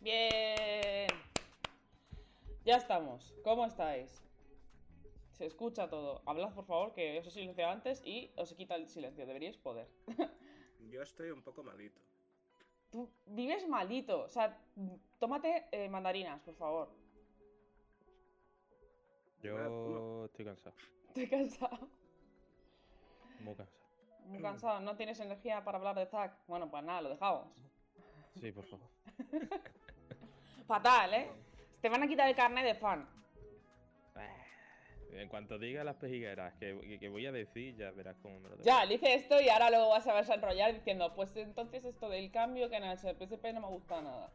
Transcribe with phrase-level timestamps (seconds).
[0.00, 1.06] Ya
[2.76, 3.34] estamos.
[3.42, 4.22] ¿Cómo estáis?
[5.32, 6.22] Se escucha todo.
[6.26, 9.26] Hablad, por favor, que os he silenciado antes y os he quitado el silencio.
[9.26, 9.88] Deberíais poder.
[10.90, 12.00] Yo estoy un poco malito.
[12.90, 14.24] Tú vives malito.
[14.24, 14.58] O sea,
[15.18, 16.90] tómate eh, mandarinas, por favor.
[19.42, 20.76] Yo estoy cansado.
[21.08, 21.88] Estoy cansado.
[23.40, 23.78] Muy cansado.
[24.26, 24.80] Muy cansado.
[24.80, 26.36] ¿No tienes energía para hablar de Zack?
[26.46, 27.48] Bueno, pues nada, lo dejamos.
[28.34, 28.88] Sí, por favor.
[30.68, 31.28] Fatal, ¿eh?
[31.80, 33.08] Te van a quitar el carnet de fan.
[35.10, 38.50] En cuanto diga las pejigueras que, que- que voy a decir, ya verás cómo me
[38.50, 41.84] lo Ya, le hice esto y ahora luego vas a verse enrollar diciendo, pues entonces
[41.84, 44.30] esto del cambio que en el PSP no me gusta nada.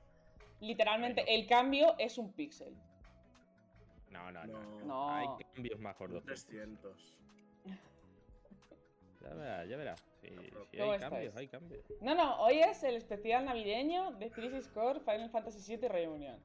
[0.59, 2.75] Literalmente, el cambio es un píxel.
[4.09, 4.59] No, no, no.
[4.61, 4.85] No.
[4.85, 5.09] No.
[5.11, 6.23] Hay cambios más gordos.
[6.25, 7.13] 300.
[9.23, 9.99] Ya verás, ya verás.
[10.21, 11.01] Sí, sí ¿Cómo hay estáis?
[11.01, 11.85] cambios, hay cambios.
[12.01, 16.39] No, no, hoy es el especial navideño de Crisis Core Final Fantasy VII Reunion.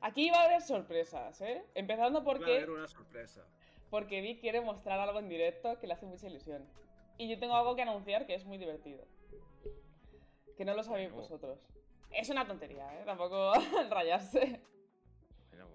[0.00, 1.64] Aquí va a haber sorpresas, ¿eh?
[1.74, 3.46] Empezando Va a porque, haber una sorpresa.
[3.90, 6.68] porque Vic quiere mostrar algo en directo que le hace mucha ilusión.
[7.16, 9.06] Y yo tengo algo que anunciar que es muy divertido.
[10.56, 11.58] Que no lo sabéis vosotros.
[12.10, 13.02] Es una tontería, ¿eh?
[13.06, 13.52] Tampoco
[13.90, 14.60] rayarse.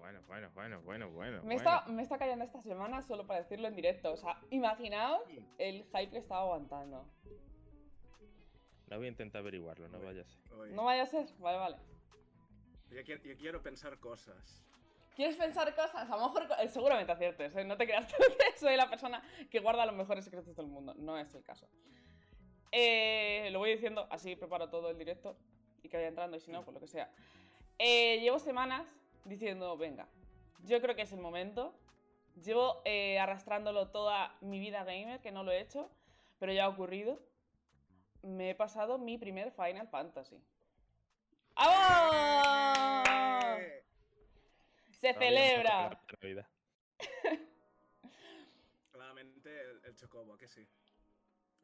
[0.00, 1.42] Bueno, bueno, bueno, bueno, bueno.
[1.42, 1.58] Me bueno.
[1.58, 4.12] está, me está callando esta semana solo para decirlo en directo.
[4.12, 5.22] O sea, imaginaos
[5.58, 7.06] el hype que estaba aguantando.
[8.88, 10.40] No voy a intentar averiguarlo, no vaya a ser.
[10.72, 11.26] No vaya a ser.
[11.38, 11.76] Vale, vale.
[12.90, 14.64] yo, quiero, yo quiero pensar cosas.
[15.14, 16.10] ¿Quieres pensar cosas?
[16.10, 17.64] A lo mejor eh, seguramente aciertes, ¿eh?
[17.64, 18.16] No te creas que
[18.58, 20.94] soy la persona que guarda los mejores secretos del mundo.
[20.94, 21.68] No es el caso.
[22.72, 25.36] Eh, lo voy diciendo, así preparo todo el directo
[25.82, 27.12] y que vaya entrando, y si no, pues lo que sea.
[27.78, 30.08] Eh, llevo semanas diciendo, venga,
[30.64, 31.74] yo creo que es el momento.
[32.42, 35.90] Llevo eh, arrastrándolo toda mi vida gamer, que no lo he hecho,
[36.38, 37.18] pero ya ha ocurrido.
[38.22, 40.40] Me he pasado mi primer Final Fantasy.
[41.56, 43.08] ¡Vamos!
[44.90, 46.02] Se Todavía celebra.
[48.92, 50.68] Claramente el, el Chocobo, ¿a que sí?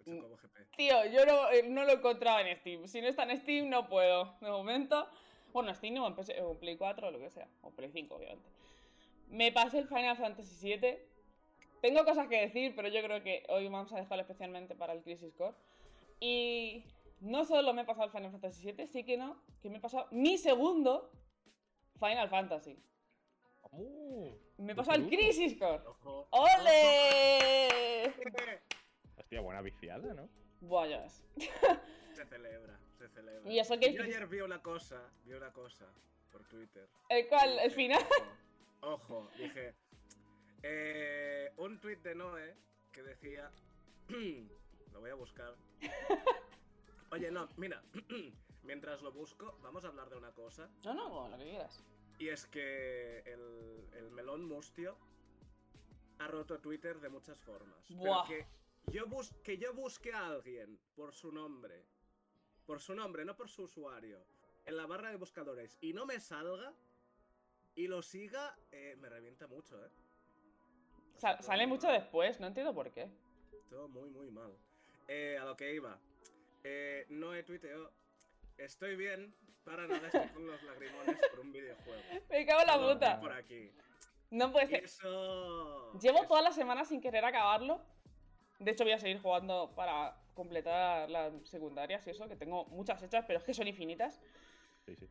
[0.06, 0.16] El.
[0.16, 0.70] Chocobo GP.
[0.76, 2.88] Tío, yo no, eh, no lo he encontrado en Steam.
[2.88, 4.36] Si no está en Steam, no puedo.
[4.40, 5.08] De momento.
[5.56, 7.48] Bueno, Steam no, en, PS o en Play 4 o lo que sea.
[7.62, 8.46] O Play 5, obviamente.
[9.30, 10.98] Me pasé el Final Fantasy VII.
[11.80, 15.02] Tengo cosas que decir, pero yo creo que hoy vamos a dejarlo especialmente para el
[15.02, 15.56] Crisis Core.
[16.20, 16.84] Y
[17.20, 19.80] no solo me he pasado el Final Fantasy VII, sí que no, que me he
[19.80, 21.10] pasado mi segundo
[21.98, 22.78] Final Fantasy.
[23.70, 25.08] Uh, Me he pasado el.
[25.08, 25.80] Crisis Core.
[25.86, 26.28] ¡Ojo!
[26.32, 28.12] ¡Ole!
[29.16, 30.28] Hostia, buena viciada, ¿no?
[30.60, 31.24] Buah, ya ves.
[32.12, 33.50] Se celebra, se celebra.
[33.50, 35.86] Y eso que- Yo ayer vi una cosa, vi una cosa
[36.32, 36.88] por Twitter.
[37.08, 37.58] ¿El cual?
[37.60, 38.02] ¿El final?
[38.80, 39.74] Ojo, ojo, dije.
[40.62, 42.56] eh, un tweet de Noé
[42.92, 43.50] que decía.
[44.92, 45.54] lo voy a buscar.
[47.10, 47.82] Oye, no, mira.
[48.62, 50.68] mientras lo busco, vamos a hablar de una cosa.
[50.84, 51.82] No, no, lo que quieras.
[52.18, 54.96] Y es que el, el melón mustio
[56.18, 57.78] ha roto Twitter de muchas formas.
[57.90, 58.24] Buah.
[58.26, 58.46] Pero
[58.86, 61.84] que yo, bus que yo busque a alguien por su nombre,
[62.66, 64.18] por su nombre, no por su usuario,
[64.64, 66.72] en la barra de buscadores y no me salga
[67.74, 69.90] y lo siga, eh, me revienta mucho, ¿eh?
[71.14, 72.00] O sea, Sa- todo sale mucho mal.
[72.00, 73.08] después, no entiendo por qué.
[73.70, 74.52] Todo muy, muy mal.
[75.08, 75.98] Eh, a lo que iba.
[76.64, 77.92] Eh, no he tuiteado.
[78.58, 79.34] Estoy bien,
[79.64, 82.02] para nada estoy con los lagrimones por un videojuego.
[82.30, 83.20] Me cago en la puta.
[83.20, 83.70] Por aquí.
[84.30, 84.84] No puede ser.
[84.84, 85.92] eso.
[86.00, 87.80] Llevo toda la semana sin querer acabarlo.
[88.66, 93.00] De hecho, voy a seguir jugando para completar las secundarias y eso, que tengo muchas
[93.00, 94.20] hechas, pero es que son infinitas.
[94.84, 95.06] Sí, sí.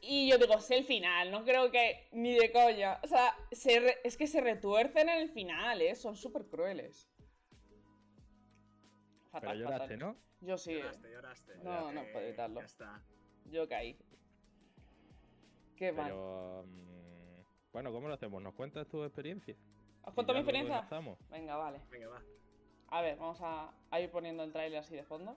[0.00, 2.98] Y yo digo, sé el final, no creo que ni de coña.
[3.02, 5.94] O sea, se re- es que se retuercen en el final, ¿eh?
[5.94, 7.06] Son súper crueles.
[9.30, 9.98] Pero Fatal, lloraste, fatal.
[9.98, 10.16] ¿no?
[10.40, 11.54] Yo sí, Lloraste, lloraste.
[11.58, 12.60] No, no puedo evitarlo.
[12.60, 13.02] Ya está.
[13.50, 13.98] yo caí.
[15.76, 16.06] Qué mal.
[16.06, 16.64] Pero.
[16.66, 18.42] mm, bueno, ¿cómo lo hacemos?
[18.42, 19.54] ¿Nos cuentas tu experiencia?
[20.02, 20.80] ¿Os cuento mi experiencia?
[21.30, 21.80] Venga, vale.
[21.90, 22.22] Venga, va.
[22.88, 25.36] A ver, vamos a, a ir poniendo el tráiler así de fondo.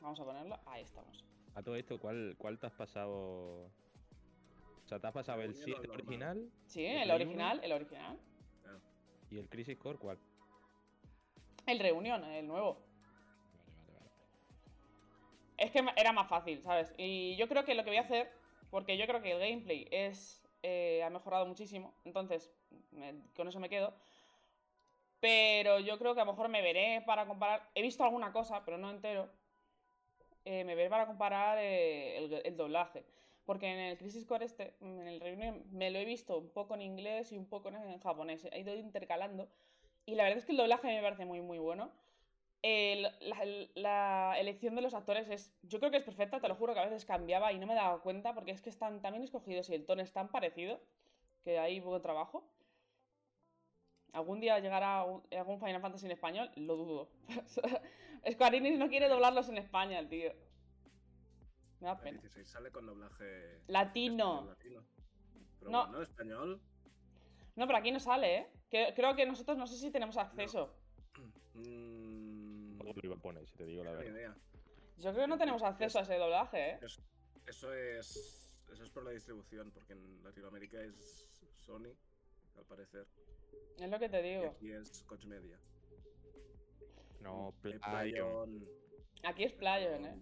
[0.00, 0.58] Vamos a ponerlo.
[0.66, 1.24] Ahí estamos.
[1.54, 3.66] A todo esto, ¿cuál, cuál te has pasado?
[3.66, 6.00] O sea, ¿te has pasado el Reunión 7 normal.
[6.06, 8.18] original Sí, ¿El original, el original.
[8.66, 8.78] Ah,
[9.30, 10.18] y el Crisis Core cuál?
[11.66, 12.74] El Reunión, el nuevo.
[12.74, 14.10] Vale, vale, vale.
[15.56, 16.94] Es que era más fácil, ¿sabes?
[16.98, 18.30] Y yo creo que lo que voy a hacer,
[18.70, 22.52] porque yo creo que el gameplay es eh, ha mejorado muchísimo, entonces
[22.92, 23.94] me- con eso me quedo.
[25.20, 27.68] Pero yo creo que a lo mejor me veré para comparar.
[27.74, 29.28] He visto alguna cosa, pero no entero.
[30.44, 33.04] Eh, me veré para comparar eh, el, el doblaje.
[33.44, 36.74] Porque en el Crisis Core este, en el Reunion, me lo he visto un poco
[36.74, 38.44] en inglés y un poco en japonés.
[38.52, 39.48] He ido intercalando.
[40.04, 41.90] Y la verdad es que el doblaje me parece muy, muy bueno.
[42.62, 45.52] la, la elección de los actores es.
[45.62, 47.74] Yo creo que es perfecta, te lo juro que a veces cambiaba y no me
[47.74, 50.80] daba cuenta porque es que están tan bien escogidos y el tono es tan parecido
[51.44, 52.44] que hay buen trabajo.
[54.16, 56.50] ¿Algún día llegará algún Final Fantasy en español?
[56.56, 57.10] Lo dudo.
[58.32, 60.32] Square Enix no quiere doblarlos en España, el tío.
[61.80, 62.12] Me da pena.
[62.22, 64.46] 16 sale con doblaje Latino.
[64.46, 64.82] latino.
[65.58, 65.82] Pero No.
[65.88, 66.62] bueno, español.
[67.56, 68.46] No, pero aquí no sale, ¿eh?
[68.70, 70.74] Que- creo que nosotros no sé si tenemos acceso.
[71.54, 74.12] mm, Todo lo iba a poner, si te digo la ni verdad.
[74.12, 74.36] idea.
[74.96, 76.78] Yo creo que no tenemos acceso a ese doblaje, ¿eh?
[77.46, 78.42] Eso es.
[78.72, 81.28] Eso es por la distribución, porque en Latinoamérica es
[81.58, 81.92] Sony,
[82.56, 83.06] al parecer.
[83.78, 84.50] Es lo que te Y digo.
[84.50, 85.58] aquí es Coach Media.
[87.20, 87.80] No, Eh, Playon.
[87.80, 88.68] Playon,
[89.24, 90.14] Aquí es Playon, ¿eh?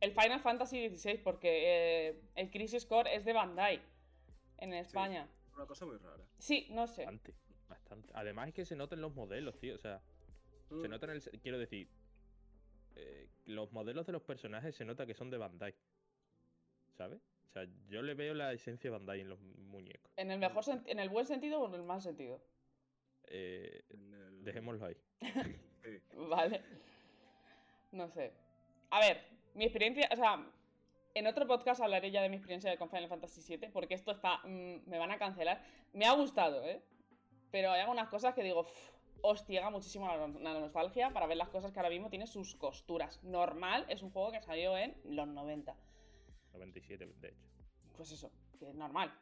[0.00, 3.82] El Final Fantasy XVI, porque eh, el Crisis Core es de Bandai
[4.58, 5.28] en España.
[5.54, 6.24] Una cosa muy rara.
[6.38, 7.04] Sí, no sé.
[7.04, 7.34] Bastante,
[7.68, 8.10] bastante.
[8.14, 9.74] Además es que se notan los modelos, tío.
[9.74, 10.00] O sea,
[10.68, 11.20] se Mm, nota en el.
[11.22, 11.88] se- Quiero decir.
[12.96, 15.74] eh, los modelos de los personajes se nota que son de Bandai.
[16.96, 17.20] ¿Sabes?
[17.54, 20.10] O sea, yo le veo la esencia de Bandai en los muñecos.
[20.16, 22.42] ¿En el mejor sen- en el buen sentido o en el mal sentido?
[23.28, 24.96] Eh, el- dejémoslo ahí.
[25.84, 26.00] Sí.
[26.16, 26.62] Vale.
[27.92, 28.32] No sé.
[28.90, 29.22] A ver,
[29.54, 30.44] mi experiencia, o sea,
[31.14, 34.38] en otro podcast hablaré ya de mi experiencia con Final Fantasy VII, porque esto está,
[34.38, 35.62] mm, me van a cancelar.
[35.92, 36.82] Me ha gustado, ¿eh?
[37.52, 38.90] Pero hay algunas cosas que digo, "Uf,
[39.20, 43.22] hostiega muchísimo la, la nostalgia para ver las cosas que ahora mismo tiene sus costuras.
[43.22, 45.76] Normal, es un juego que salió en los 90.
[46.58, 47.46] 97, de hecho.
[47.96, 49.12] Pues eso, que es normal.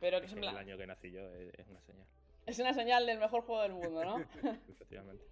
[0.00, 2.06] Pero que es, en que el plan- año que nací yo es, una señal.
[2.46, 4.18] es una señal del mejor juego del mundo, ¿no?
[4.68, 5.24] Efectivamente.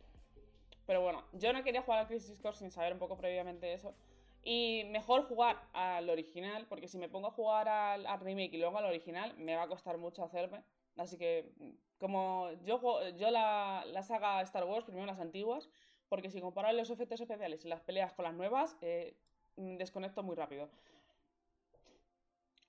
[0.87, 3.94] Pero bueno, yo no quería jugar al Crisis Core sin saber un poco previamente eso.
[4.42, 8.58] Y mejor jugar al original, porque si me pongo a jugar al, al remake y
[8.58, 10.62] luego al original, me va a costar mucho hacerme.
[10.96, 11.52] Así que,
[11.98, 15.69] como yo, juego- yo la, la saga Star Wars, primero las antiguas,
[16.08, 19.14] porque si comparo los efectos especiales y las peleas con las nuevas, eh,
[19.56, 20.70] desconecto muy rápido.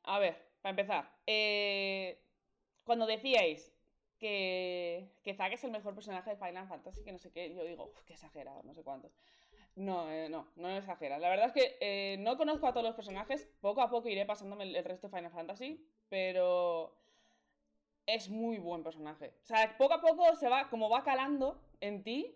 [0.04, 2.20] A ver, para empezar, eh,
[2.84, 3.72] cuando decíais
[4.20, 7.64] que, que Zack es el mejor personaje de Final Fantasy, que no sé qué, yo
[7.64, 9.12] digo, "Uf, qué exagerado, no sé cuántos.
[9.76, 11.18] No, eh, no, no exagera.
[11.20, 14.26] La verdad es que eh, no conozco a todos los personajes, poco a poco iré
[14.26, 16.96] pasándome el, resto de Final Fantasy, pero
[18.06, 19.34] es muy buen personaje.
[19.44, 22.36] O sea, poco a poco se va, como va calando en ti,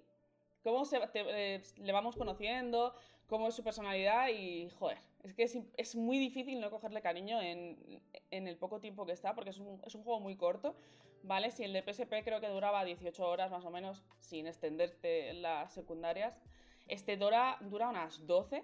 [0.63, 2.95] cómo se, te- eh, le vamos conociendo,
[3.27, 5.44] cómo es su personalidad y, joder, es que
[5.77, 8.01] es, muy difícil no cogerle cariño en,
[8.31, 10.75] en el poco tiempo que está, porque es un, es un juego muy corto,
[11.24, 11.51] ¿vale?
[11.51, 15.41] Si el de PSP creo que duraba 18 horas más o menos, sin extenderte en
[15.41, 16.39] las secundarias,
[16.88, 18.63] este dura, dura unas 12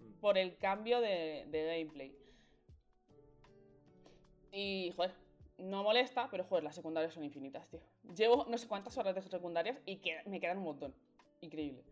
[0.00, 0.20] Mm.
[0.20, 2.14] por el cambio de, de gameplay.
[4.52, 5.12] Y, joder,
[5.58, 7.80] no molesta, pero joder, las secundarias son infinitas, tío.
[8.16, 10.94] Llevo no sé cuántas horas de secundarias y que- me quedan un montón.
[11.40, 11.82] Increíble.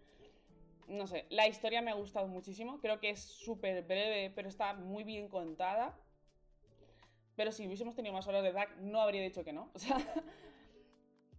[0.89, 2.81] No sé, la historia me ha gustado muchísimo.
[2.81, 5.99] Creo que es súper breve, pero está muy bien contada.
[7.35, 9.71] Pero si hubiésemos tenido más horas de DAC, no habría dicho que no.
[9.75, 9.99] O sea.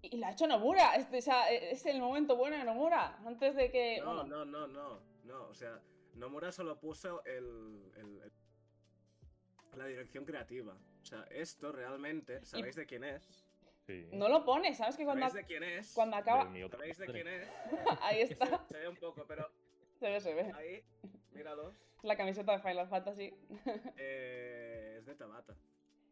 [0.01, 0.95] Y la ha hecho Nomura.
[0.95, 3.17] Este, o sea, es el momento bueno de Nomura.
[3.25, 3.99] Antes de que.
[3.99, 5.47] No, bueno, no, no, no, no.
[5.47, 5.81] O sea,
[6.13, 8.31] Nomura solo puso el, el- el-
[9.77, 10.77] la dirección creativa.
[11.01, 13.46] O sea, esto realmente, ¿sabéis de quién es?
[13.87, 14.07] Sí.
[14.11, 14.97] no lo pone, ¿sabes?
[14.97, 15.93] Que cuando, ¿Sabéis de quién es?
[15.93, 16.43] cuando acaba.
[16.45, 17.47] mi otra ¿Sabéis de quién es?
[18.01, 18.65] Ahí está.
[18.67, 19.49] Se ve un poco, pero
[19.99, 20.51] Se ve, se ve.
[20.53, 20.83] ahí,
[21.31, 21.73] míralos.
[22.03, 23.33] La camiseta de Final Fantasy.
[23.97, 25.55] Eh, es de Tabata.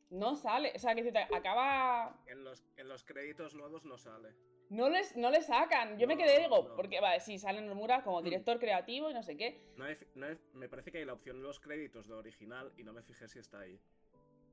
[0.10, 0.72] No sale.
[0.75, 2.17] O sea, que acaba.
[2.27, 4.34] En los, en los créditos nuevos no sale.
[4.70, 6.00] No les, no le sacan.
[6.00, 6.75] Yo me quedé, digo, no.
[6.75, 8.24] porque, vale, sí, sale Nomura como Mm.
[8.24, 9.74] director creativo y no sé qué.
[9.77, 12.84] No no he- me parece que hay la opción de los créditos de original y
[12.84, 13.79] no me fijé si está ahí.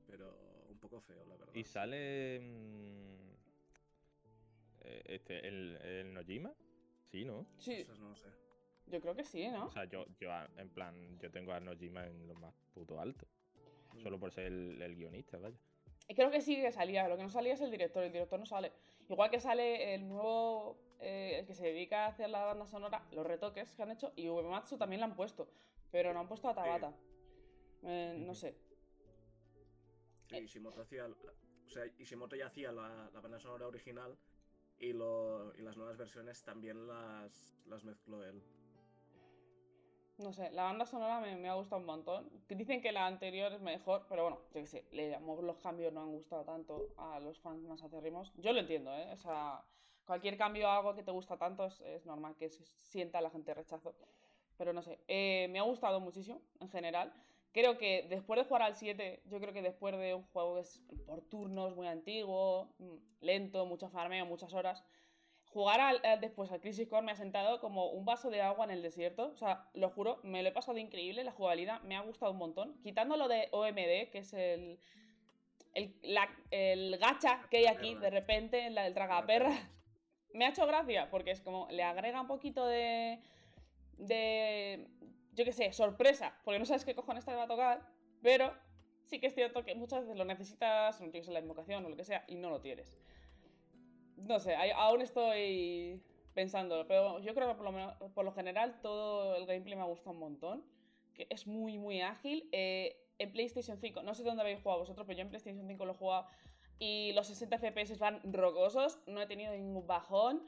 [0.07, 0.35] Pero
[0.83, 1.53] poco feo, la verdad.
[1.55, 2.39] Y sale.
[2.39, 3.33] mm,
[4.81, 6.53] eh, este, el, el Nojima.
[7.11, 7.45] Sí, ¿no?
[7.57, 8.27] Sí, Eso no lo sé.
[8.87, 9.65] yo creo que sí, ¿no?
[9.65, 12.99] O sea, yo, yo, a- en plan, yo tengo a Nojima en lo más puto
[12.99, 13.25] alto.
[14.01, 15.57] Solo por ser el, el guionista, vaya.
[16.15, 17.07] Creo que sí que salía.
[17.07, 18.03] Lo que no salía es el director.
[18.03, 18.71] El director no sale.
[19.07, 20.77] Igual que sale el nuevo.
[20.99, 24.11] eh, el que se dedica a hacer la banda sonora, los retoques que han hecho.
[24.15, 25.47] Y Uematsu también la han puesto.
[25.91, 26.91] Pero no han puesto a Tabata.
[27.83, 28.55] Eh, no sé.
[30.33, 31.05] Sí, Ishimoto hacía.
[31.05, 34.17] O sea, Ishimoto ya hacía la, la banda sonora original
[34.77, 38.41] y, lo, y las nuevas versiones también las, las mezcló él.
[40.17, 42.29] No sé, la banda sonora me, me ha gustado un montón.
[42.47, 46.01] Dicen que la anterior es mejor, pero bueno, yo qué sé, le, los cambios no
[46.01, 48.31] han gustado tanto a los fans más acérrimos.
[48.37, 49.11] Yo lo entiendo, ¿eh?
[49.11, 49.63] O sea,
[50.05, 53.53] cualquier cambio a algo que te gusta tanto es, es normal que sienta la gente
[53.53, 53.95] rechazo.
[54.57, 57.11] Pero no sé, eh, me ha gustado muchísimo en general.
[57.53, 60.61] Creo que después de jugar al 7, yo creo que después de un juego que
[60.61, 64.83] es por turnos, muy antiguo, mm, lento, mucho farmeo, muchas horas,
[65.51, 68.65] jugar al- al- después al Crisis Core me ha sentado como un vaso de agua
[68.65, 69.27] en el desierto.
[69.27, 71.23] O sea, lo juro, me lo he pasado increíble.
[71.23, 72.75] La jugabilidad me ha gustado un montón.
[72.81, 74.79] Quitando lo de OMD, que es el.
[75.75, 79.59] El, la- el gacha que hay aquí de repente, la del tragaperras.
[80.33, 81.67] Me ha hecho gracia, porque es como.
[81.69, 83.19] Le agrega un poquito de.
[83.97, 84.87] De.
[85.35, 86.33] Yo qué sé, sorpresa.
[86.43, 87.81] Porque no sabes qué cojones te va a tocar.
[88.21, 88.53] Pero
[89.05, 91.95] sí que es cierto que muchas veces lo necesitas, no tienes la invocación o lo
[91.97, 92.97] que sea, y no lo tienes.
[94.17, 96.01] No sé, aún estoy
[96.33, 99.81] pensándolo, pero yo creo que por lo, menos- por lo general todo el gameplay me
[99.81, 100.63] ha gustado un montón.
[101.13, 102.49] Que es muy, muy ágil.
[102.51, 105.85] Eh, en PlayStation 5, no sé dónde habéis jugado vosotros, pero yo en PlayStation 5
[105.85, 106.27] lo he jugado
[106.79, 110.47] y los 60 FPS van rocosos, no he tenido ningún bajón.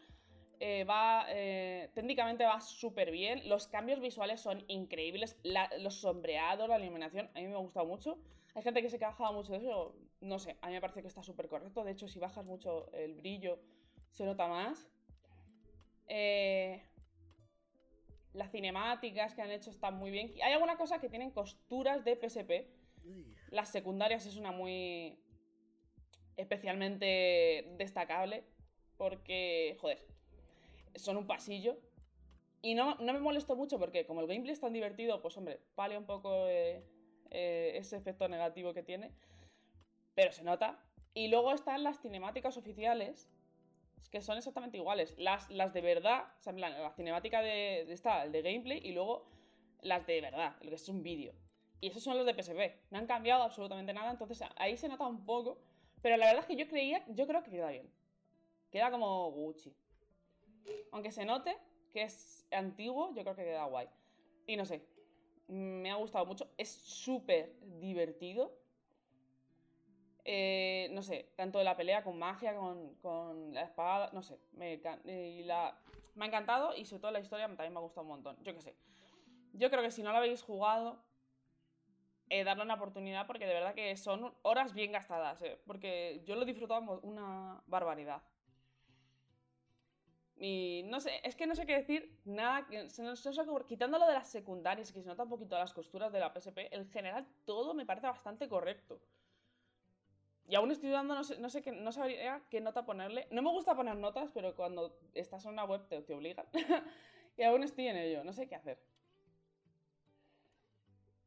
[0.59, 3.47] Eh, va, eh, técnicamente va súper bien.
[3.49, 5.37] Los cambios visuales son increíbles.
[5.79, 8.17] Los sombreados, la iluminación, a mí me ha gustado mucho.
[8.53, 9.95] Hay gente que se quejaba mucho de eso.
[10.21, 11.83] No sé, a mí me parece que está súper correcto.
[11.83, 13.59] De hecho, si bajas mucho el brillo,
[14.11, 14.89] se nota más.
[16.07, 16.81] Eh,
[18.33, 20.33] las cinemáticas que han hecho están muy bien.
[20.43, 22.67] Hay alguna cosa que tienen costuras de PSP.
[23.51, 25.19] Las secundarias es una muy
[26.37, 28.43] especialmente destacable
[28.97, 30.05] porque, joder,
[30.95, 31.77] son un pasillo.
[32.61, 35.59] Y no, no me molesto mucho porque como el gameplay es tan divertido, pues hombre,
[35.75, 36.83] palia un poco eh,
[37.29, 39.11] eh, ese efecto negativo que tiene.
[40.15, 40.79] Pero se nota.
[41.13, 43.29] Y luego están las cinemáticas oficiales,
[44.11, 45.15] que son exactamente iguales.
[45.17, 48.41] Las, las de verdad, o sea, en plan, la cinemática de, de esta, el de
[48.41, 49.27] gameplay, y luego
[49.81, 51.33] las de verdad, lo que es un vídeo.
[51.81, 52.91] Y esos son los de PSP.
[52.91, 55.59] No han cambiado absolutamente nada, entonces ahí se nota un poco.
[56.01, 57.89] Pero la verdad es que yo creía, yo creo que queda bien.
[58.71, 59.75] Queda como Gucci.
[60.91, 61.57] Aunque se note
[61.93, 63.87] que es antiguo, yo creo que queda guay.
[64.47, 64.85] Y no sé,
[65.47, 66.49] me ha gustado mucho.
[66.57, 68.57] Es súper divertido.
[70.23, 74.39] Eh, no sé, tanto la pelea con magia, con, la espada, no sé.
[75.45, 75.79] La,
[76.15, 78.37] me ha encantado y sobre todo la historia también me ha gustado un montón.
[78.43, 78.75] Yo qué sé.
[79.53, 81.03] Yo creo que si no lo habéis jugado,
[82.29, 85.41] eh, darle una oportunidad porque de verdad que son horas bien gastadas.
[85.43, 86.45] eh, porque yo lo he
[87.03, 88.23] una barbaridad.
[90.37, 93.37] Y no sé, es que no sé qué decir, nada, que- se nos- se nos
[93.39, 96.75] ocurre- quitándolo de las secundarias, que se nota un poquito las costuras de la PSP,
[96.75, 98.99] en general todo me parece bastante correcto.
[100.47, 103.27] Y aún estoy dudando, no sé, no sé qué, no sabría qué nota ponerle.
[103.31, 106.45] No me gusta poner notas, pero cuando estás en una web te, te obligan.
[107.37, 108.77] y aún estoy en ello, no sé qué hacer.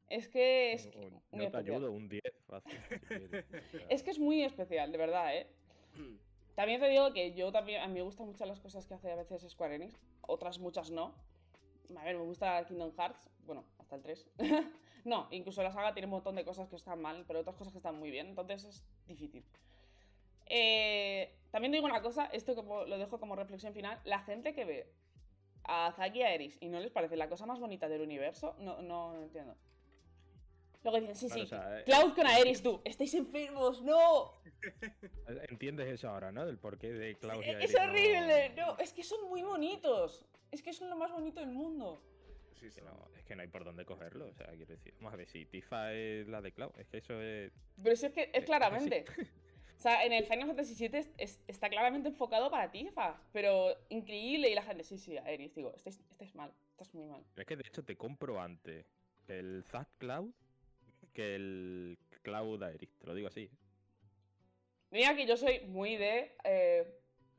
[0.09, 0.93] Es que es, no
[1.31, 1.57] te especial.
[1.77, 2.79] ayudo, un 10 fácil.
[2.89, 3.45] si quieres.
[3.75, 5.47] O sea, es que es muy especial, de verdad, ¿eh?
[6.59, 9.13] También te digo que yo también, a mí me gustan mucho las cosas que hace
[9.13, 11.15] a veces Square Enix, otras muchas no.
[11.97, 14.29] A ver, me gusta Kingdom Hearts, bueno, hasta el 3.
[15.05, 17.73] no, incluso la saga tiene un montón de cosas que están mal, pero otras cosas
[17.73, 19.45] que están muy bien, entonces es difícil.
[20.47, 24.65] Eh, también digo una cosa, esto como, lo dejo como reflexión final, la gente que
[24.65, 24.93] ve
[25.63, 28.57] a Zack y a Eris y no les parece la cosa más bonita del universo,
[28.59, 29.55] no, no, no entiendo.
[30.85, 34.33] Luego dicen, sí, Claro, sí, o sea, eh, Cloud con Aeris, tú, estáis enfermos, no.
[35.51, 36.47] Entiendes eso ahora, ¿no?
[36.47, 37.53] Del porqué de Claudia.
[37.53, 40.25] Eh, Es horrible, no, es que son muy bonitos.
[40.51, 42.03] Es que son lo más bonito del mundo.
[42.59, 42.85] Sí, Es que, son.
[42.87, 44.95] no, es que no hay por dónde cogerlo, o sea, quiero decir.
[44.99, 47.53] Vamos a ver, si Tifa es la de Cloud, es que eso es.
[47.83, 49.05] Pero si es que Eh, es claramente.
[49.79, 53.23] O sea, en el Final Fantasy VII es- es- está claramente enfocado para Tifa.
[53.33, 54.51] Pero increíble.
[54.51, 56.53] Y la gente, sí, sí, Aeris, digo, estáis, estáis mal.
[56.73, 57.23] Estás muy mal.
[57.37, 58.85] Es que de hecho te compro antes
[59.29, 60.33] el Zack Cloud
[61.19, 63.51] que el Cloud Aerith, te lo digo así.
[64.93, 66.87] Mira que yo soy muy de eh,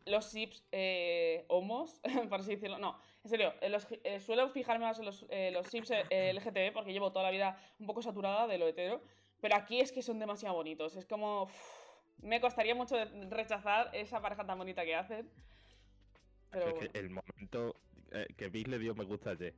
[0.06, 2.78] los sips eh, homos, por así decirlo.
[2.78, 6.34] No, en serio, eh, los- eh, suelo fijarme más en los, eh, los sips eh,
[6.34, 9.02] LGTB porque llevo toda la vida un poco saturada de lo hetero.
[9.40, 10.98] Pero aquí es que son demasiado bonitos.
[10.98, 11.50] Es como.
[12.22, 12.98] me costaría mucho
[13.30, 15.30] rechazar esa pareja tan bonita que hacen.
[16.52, 16.92] Pero es bueno.
[16.92, 17.76] que el momento
[18.12, 19.54] eh, que Vic le dio me gusta ayer.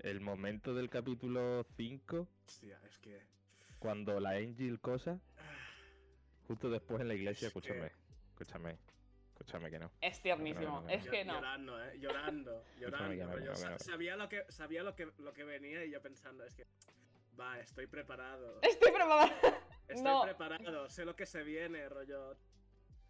[0.00, 3.22] El momento del capítulo 5, Hostia, es que.
[3.82, 5.18] Cuando la Angel cosa,
[6.46, 7.90] justo después en la iglesia, Es que- escúchame,
[8.30, 8.78] escúchame,
[9.32, 9.90] escúchame que no.
[10.00, 10.62] Es tiernísimo.
[10.62, 10.88] no, no, no.
[10.88, 11.34] Es que no.
[11.34, 11.98] Llorando, ¿eh?
[11.98, 13.10] Llorando, llorando.
[13.10, 13.78] que no, rollo, que no, sa- que no.
[13.80, 16.66] Sabía, lo que, sabía lo, que, lo que venía y yo pensando, es que.
[17.38, 18.60] Va, estoy preparado.
[18.62, 19.32] Estoy preparada.
[19.88, 20.22] Estoy no.
[20.22, 22.36] preparado, sé lo que se viene, rollo.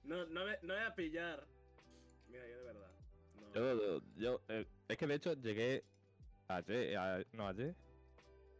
[0.04, 1.46] No, no, me, no voy a pillar.
[2.28, 2.90] Mira, yo de verdad.
[3.40, 3.52] No.
[3.54, 5.84] Yo, yo, eh, es que de hecho llegué
[6.48, 7.74] ayer, a- no ayer,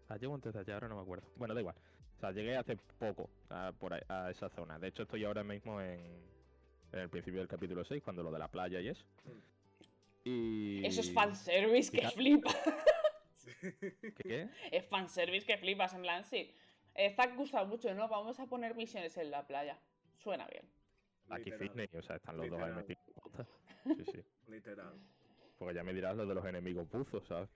[0.08, 1.26] ayer o antes de ayer, ahora no me acuerdo.
[1.36, 1.76] Bueno, da igual.
[2.22, 4.78] O sea, llegué hace poco a, por ahí- a esa zona.
[4.78, 5.98] De hecho, estoy ahora mismo en,
[6.92, 9.04] en el principio del capítulo 6, cuando lo de la playa y eso.
[10.22, 10.86] Y...
[10.86, 12.50] Eso es fanservice que Pica- flipa.
[13.60, 14.48] ¿Qué, qué?
[14.70, 16.54] Es fanservice que flipas, en plan, sí.
[16.94, 18.06] Eh, Zack gusta mucho, ¿no?
[18.08, 19.76] Vamos a poner misiones en la playa.
[20.18, 20.64] Suena bien.
[21.28, 21.58] Aquí Literal.
[21.60, 22.86] Disney, o sea, están los dos ahí Literal.
[22.86, 23.48] metidos.
[24.06, 24.22] Sí, sí.
[24.46, 24.94] literal.
[25.58, 27.48] Porque ya me dirás lo de los enemigos buzos, ¿sabes?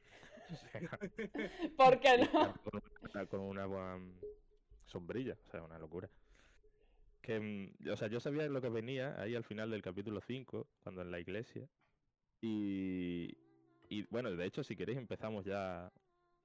[1.77, 2.53] ¿Por qué no?
[2.65, 2.83] con
[3.15, 4.01] una, con una buena
[4.87, 6.09] sombrilla, o sea, una locura.
[7.21, 10.67] Que, mm, o sea, yo sabía lo que venía ahí al final del capítulo 5,
[10.83, 11.69] cuando en la iglesia.
[12.41, 13.37] Y,
[13.89, 15.91] y bueno, de hecho, si queréis empezamos ya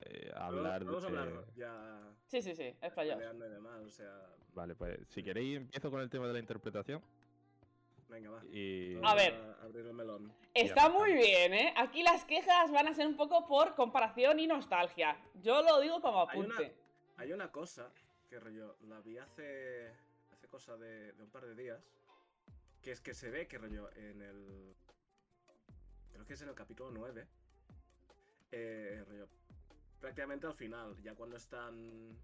[0.02, 1.08] eh, a hablar Vamos de...
[1.10, 6.02] hablarlo, ya Sí, sí, sí, es demás, o sea, Vale, pues si queréis empiezo con
[6.02, 7.02] el tema de la interpretación.
[8.10, 8.44] venga, va.
[8.52, 8.98] Y...
[9.04, 9.34] A ver.
[9.62, 10.34] abrir el melón.
[10.54, 11.74] Está muy bien, ¿eh?
[11.78, 15.18] Aquí las quejas van a ser un poco por comparación y nostalgia.
[15.42, 16.76] Yo lo digo como Hay una- apunte.
[17.18, 17.92] Hay una cosa
[18.32, 19.92] que rollo, la vi hace,
[20.32, 21.84] hace cosa de, de un par de días,
[22.82, 24.74] que es que se ve que rollo en el...
[26.14, 27.28] Creo que es en el capítulo 9.
[28.54, 29.28] eh, rollo,
[30.00, 32.18] prácticamente al final, ya cuando están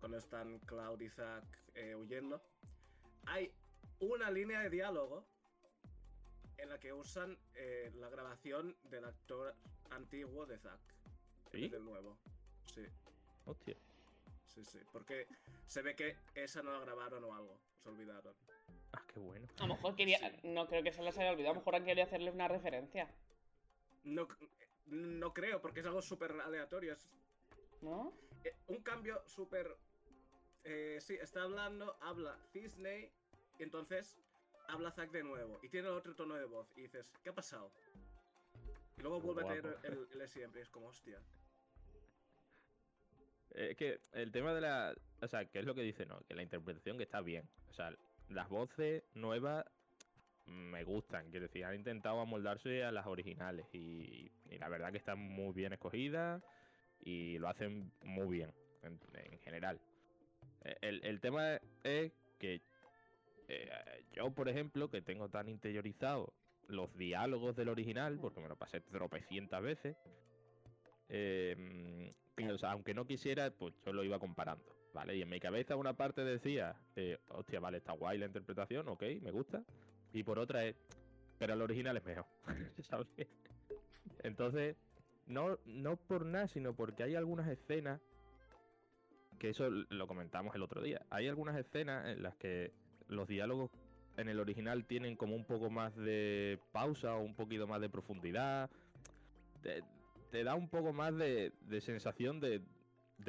[0.00, 2.42] cuando están Cloud y Zack eh, huyendo,
[3.26, 3.54] hay
[4.00, 5.24] una línea de diálogo
[6.58, 9.54] en la que usan eh, la grabación del actor
[9.90, 10.80] antiguo de Zack.
[11.52, 11.68] ¿Sí?
[11.68, 12.18] del nuevo.
[12.66, 12.84] Sí.
[13.44, 13.76] Hostia.
[14.54, 15.26] Sí, sí, porque
[15.66, 18.34] se ve que esa no la grabaron o algo, se olvidaron.
[18.92, 19.48] Ah, qué bueno.
[19.58, 20.18] A lo mejor quería.
[20.18, 20.40] Sí.
[20.48, 21.52] No creo que se les haya olvidado.
[21.52, 23.08] A lo mejor han querido hacerle una referencia.
[24.04, 24.48] No, c-
[24.86, 26.92] no creo, porque es algo súper aleatorio.
[26.92, 27.08] Es
[27.80, 28.12] ¿No?
[28.44, 29.74] eh, un cambio súper...
[30.64, 33.10] eh, sí, está hablando, habla Disney,
[33.58, 34.18] y entonces
[34.68, 37.72] habla Zack de nuevo, y tiene otro tono de voz, y dices, ¿qué ha pasado?
[38.98, 41.20] Y luego vuelve a tener el, el siempre, y es como, hostia.
[43.54, 44.94] Es que el tema de la.
[45.20, 46.06] O sea, ¿qué es lo que dice?
[46.06, 47.48] No, que la interpretación que está bien.
[47.70, 47.94] O sea,
[48.28, 49.64] las voces nuevas
[50.46, 51.30] me gustan.
[51.30, 53.66] Quiero decir, han intentado amoldarse a las originales.
[53.72, 56.42] Y, y la verdad que están muy bien escogidas.
[57.04, 59.80] Y lo hacen muy bien, en, en general.
[60.64, 62.62] Eh, El, el tema es que
[63.48, 63.70] eh,
[64.12, 66.32] yo, por ejemplo, que tengo tan interiorizado
[66.68, 69.96] los diálogos del original, porque me lo pasé tropecientas veces,
[71.08, 75.16] eh, que, o sea, aunque no quisiera, pues yo lo iba comparando, ¿vale?
[75.16, 79.02] Y en mi cabeza una parte decía, eh, hostia, vale, está guay la interpretación, ok,
[79.20, 79.62] me gusta.
[80.12, 80.76] Y por otra es,
[81.38, 82.26] pero el original es mejor,
[82.90, 83.08] ¿sabes?
[84.22, 84.76] Entonces,
[85.26, 88.00] no, no por nada, sino porque hay algunas escenas,
[89.38, 92.72] que eso lo comentamos el otro día, hay algunas escenas en las que
[93.08, 93.70] los diálogos
[94.16, 97.88] en el original tienen como un poco más de pausa o un poquito más de
[97.88, 98.70] profundidad.
[99.62, 99.82] Te,
[100.32, 102.62] te da un poco más de, sensación de,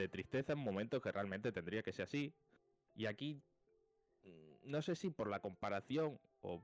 [0.09, 2.33] tristeza en momentos que realmente tendría que ser así.
[2.95, 3.41] Y aquí,
[4.23, 6.63] mm, no sé si por la comparación o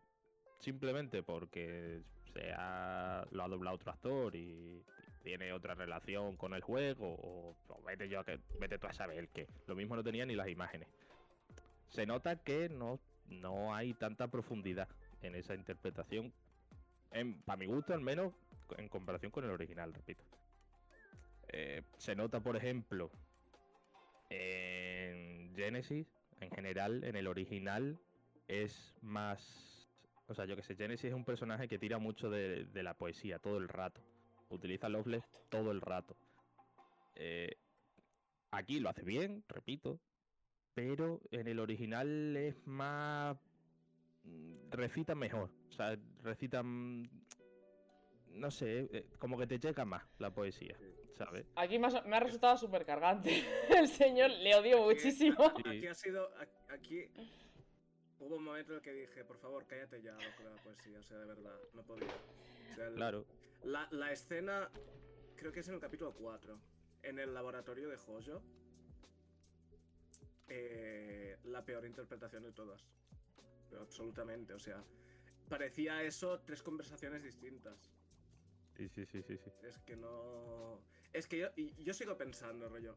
[0.59, 2.01] simplemente porque
[2.33, 4.81] se ha, lo ha doblado otro actor y
[5.23, 9.47] tiene otra relación con el juego o, vete yo que vete tú a saber que
[9.67, 10.87] lo mismo no tenía ni las imágenes
[11.87, 14.87] se nota que no, no hay tanta profundidad
[15.21, 16.31] en esa interpretación
[17.45, 18.33] para mi gusto al menos
[18.77, 20.23] en comparación con el original repito.
[21.47, 23.11] Eh, se nota por ejemplo
[24.29, 26.07] en Genesis
[26.39, 27.99] en general en el original
[28.47, 29.89] es más
[30.27, 33.39] o sea yo que sé Genesis es un personaje que tira mucho de, la poesía
[33.39, 34.01] todo el rato.
[34.49, 36.15] Utiliza Loveless todo el rato.
[37.15, 37.55] Eh,
[38.51, 39.99] aquí lo hace bien repito
[40.79, 43.37] pero en el original es más
[44.23, 45.49] mm, recita mejor.
[45.69, 47.03] O sea recita mm,
[48.31, 50.77] no sé eh, como que te llega más la poesía
[51.15, 53.43] sabes Aquí me ha, me ha resultado súper cargante.
[53.77, 55.51] El señor le odio muchísimo.
[55.65, 56.29] Aquí ha sido.
[56.69, 57.11] Aquí.
[58.19, 60.97] Hubo un momento en el que dije, por favor, cállate ya, de la poesía.
[60.99, 62.07] O sea, de verdad, no podía.
[62.71, 63.25] O sea, el- claro
[63.63, 64.69] La, la escena,
[65.35, 66.57] creo que es en el capítulo 4,
[67.03, 68.41] en el laboratorio de Jojo.
[70.47, 72.85] eh, la peor interpretación de todas.
[73.69, 74.83] Pero absolutamente, o sea,
[75.47, 77.91] parecía eso tres conversaciones distintas.
[78.87, 80.79] Sí sí sí sí sí Es que no.
[81.11, 82.95] Es que yo, y yo sigo pensando, rollo.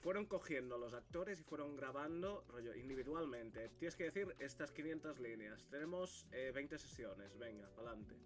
[0.00, 3.68] Fueron cogiendo los actores y fueron grabando, rollo, individualmente.
[3.78, 5.68] Tienes que decir estas 500 líneas.
[5.70, 8.16] Tenemos eh, 20 sesiones, venga, adelante.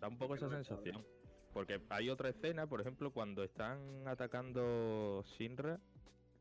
[0.00, 1.04] Da un poco esa sensación.
[1.52, 5.80] Porque hay otra escena, por ejemplo, cuando están atacando Shinra.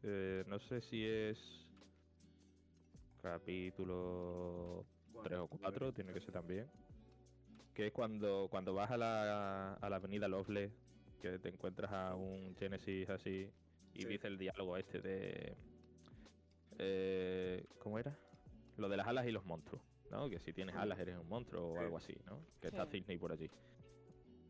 [0.03, 1.39] eh, no sé si es.
[3.21, 4.85] Capítulo
[5.23, 6.69] 3 o 4, tiene que ser también.
[7.75, 10.71] Que es cuando, cuando vas a la, a la avenida Loveless,
[11.19, 13.51] que te encuentras a un Genesis así
[13.93, 14.07] y Sí.
[14.07, 15.55] dice el diálogo este de.
[16.77, 18.17] eh, ¿Cómo era?
[18.77, 20.29] Lo de las alas y los monstruos, ¿no?
[20.29, 20.81] Que si tienes Sí.
[20.81, 21.79] alas eres un monstruo o Sí.
[21.83, 22.39] algo así, ¿no?
[22.61, 22.91] Que está Sí.
[22.93, 23.49] Disney por allí.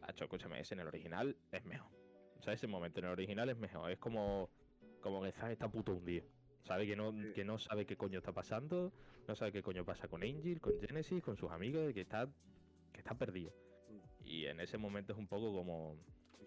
[0.01, 1.91] Hacho, escúchame, ese en el original es mejor.
[2.37, 3.89] O sea, ese momento en el original es mejor.
[3.91, 4.49] Es como,
[5.01, 6.25] como que Zack está puto hundido.
[6.63, 7.31] Sabe que no, Sí.
[7.33, 8.91] que no sabe qué coño está pasando,
[9.27, 12.27] no sabe qué coño pasa con Angel, con Genesis, con sus amigos, que está
[12.95, 13.53] que está perdido.
[14.23, 15.97] Y en ese momento es un poco como.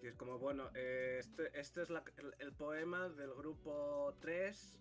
[0.01, 4.79] Y es como, bueno, eh, este, este es la- el, el poema del grupo 3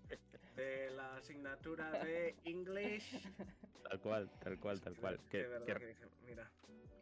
[0.57, 3.21] de la asignatura de English.
[3.89, 5.19] Tal cual, tal cual, tal cual.
[5.31, 6.51] Que, verdad que- que dije, mira,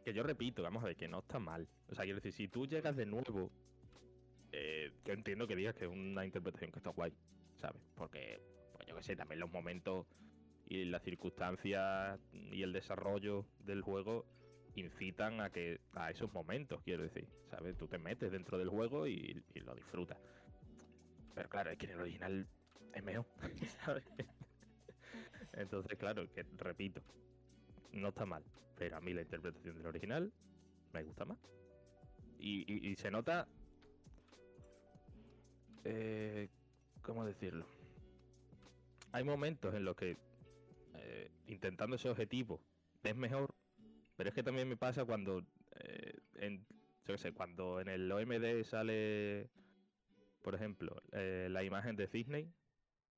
[0.05, 1.67] que yo repito, vamos a ver, que no está mal.
[1.89, 3.51] O sea, quiero decir, si tú llegas de nuevo,
[4.53, 7.13] eh, yo entiendo que digas que es una interpretación que está guay,
[7.55, 7.81] ¿sabes?
[7.95, 8.39] Porque,
[8.73, 10.07] pues yo qué sé, también los momentos
[10.65, 14.25] y las circunstancias y el desarrollo del juego
[14.81, 17.77] incitan a que a esos momentos, quiero decir, ¿sabes?
[17.77, 20.17] Tú te metes dentro del juego y, lo disfrutas.
[21.33, 22.47] Pero claro, es que en el original
[22.93, 23.25] es mejor,
[23.85, 24.03] ¿sabes?
[25.53, 27.01] Entonces, claro, que repito,
[27.91, 28.43] no está mal,
[28.75, 30.31] pero a mí la interpretación del original
[30.93, 31.37] me gusta más.
[32.39, 33.47] Y, y- y se nota.
[35.83, 36.49] eh,
[37.01, 37.65] ¿Cómo decirlo?
[39.11, 40.17] Hay momentos en los que
[40.95, 42.59] eh, intentando ese objetivo
[43.03, 43.53] es mejor,
[44.17, 45.43] pero es que también me pasa cuando.
[45.79, 46.57] eh, en,
[47.05, 49.49] yo qué sé, cuando en el OMD sale,
[50.41, 52.51] por ejemplo, eh, la imagen de Disney,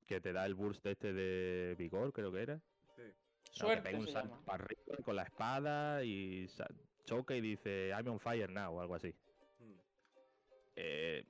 [0.06, 2.60] que te da el burst este de vigor, creo que era.
[2.94, 3.02] sí.
[3.62, 4.44] No, que Suerte pega un se salto llama.
[4.44, 6.46] para arriba con la espada y
[7.04, 9.12] choca y dice I'm on fire now o algo así.
[9.58, 9.72] Mm.
[10.76, 11.24] Eh,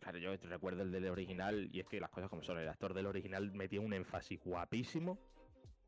[0.00, 2.58] claro, yo recuerdo el del original y es que las cosas como son.
[2.58, 5.18] El actor del original metía un énfasis guapísimo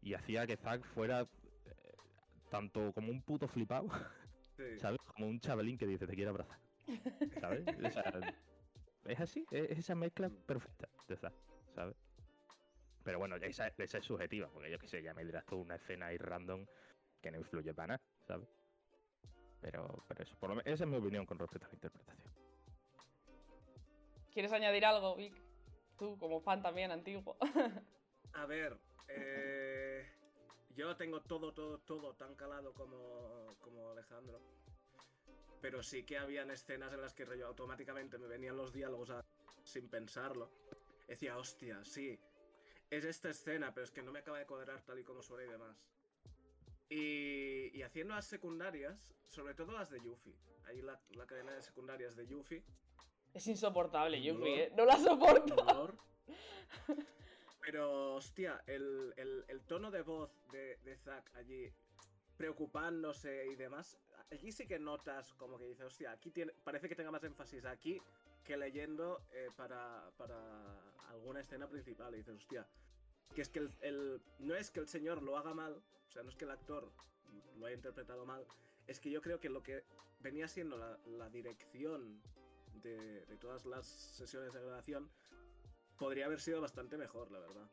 [0.02, 1.26] y hacía que Zack fuera
[2.50, 3.88] tanto como un puto flipado,
[4.56, 4.62] Sí.
[4.78, 4.98] ¿sabes?
[5.14, 6.59] Como un chavalín que dice te quiero abrazar.
[7.40, 7.64] ¿Sabes?
[7.85, 8.12] O sea,
[9.04, 10.88] es así, es es esa mezcla perfecta
[11.74, 11.96] ¿sabes?
[13.04, 15.76] Pero bueno, esa, esa es subjetiva, porque yo que sé, ya me dirás tú una
[15.76, 16.66] escena ahí random
[17.22, 18.48] que no influye para nada, ¿sabes?
[19.61, 22.32] Pero, pero eso, por lo menos, esa es mi opinión con respecto a la interpretación.
[24.32, 25.35] ¿Quieres añadir algo, Vic?
[25.98, 27.37] Tú, como fan también antiguo.
[28.32, 28.76] A ver,
[29.09, 29.86] eh,
[30.77, 34.41] yo tengo todo, todo, todo tan calado como, como Alejandro.
[35.61, 39.25] Pero sí que habían escenas en las que rollo, automáticamente me venían los diálogos a-
[39.65, 40.51] sin pensarlo.
[41.09, 42.19] Decía, hostia, sí,
[42.91, 45.45] es esta escena, pero es que no me acaba de cuadrar tal y como suena
[45.45, 45.77] y demás.
[46.89, 50.37] Y, y haciendo las secundarias, sobre todo las de Yuffie.
[50.67, 52.62] Ahí la, la cadena de secundarias de Yuffie.
[53.35, 54.65] Es insoportable, Yuffie.
[54.65, 54.73] ¿eh?
[54.77, 55.55] No la soporto.
[55.55, 55.97] dolor.
[57.66, 61.68] Pero, hostia, el, el- tono de voz de, Zack allí,
[62.37, 63.98] preocupándose y demás,
[64.31, 67.64] allí sí que notas como que dice, hostia, aquí tiene, parece que tenga más énfasis
[67.64, 68.00] aquí
[68.44, 70.38] que leyendo eh, para, para
[71.09, 72.14] alguna escena principal.
[72.14, 72.68] Y dices, hostia,
[73.35, 76.22] que es que el, el- no es que el señor lo haga mal, o sea,
[76.22, 76.88] no es que el actor
[77.59, 78.46] lo haya interpretado mal,
[78.87, 79.83] es que yo creo que lo que
[80.20, 82.22] venía siendo la, la dirección
[82.74, 85.11] de, de todas las sesiones de grabación
[85.96, 87.70] podría haber sido bastante mejor, la verdad.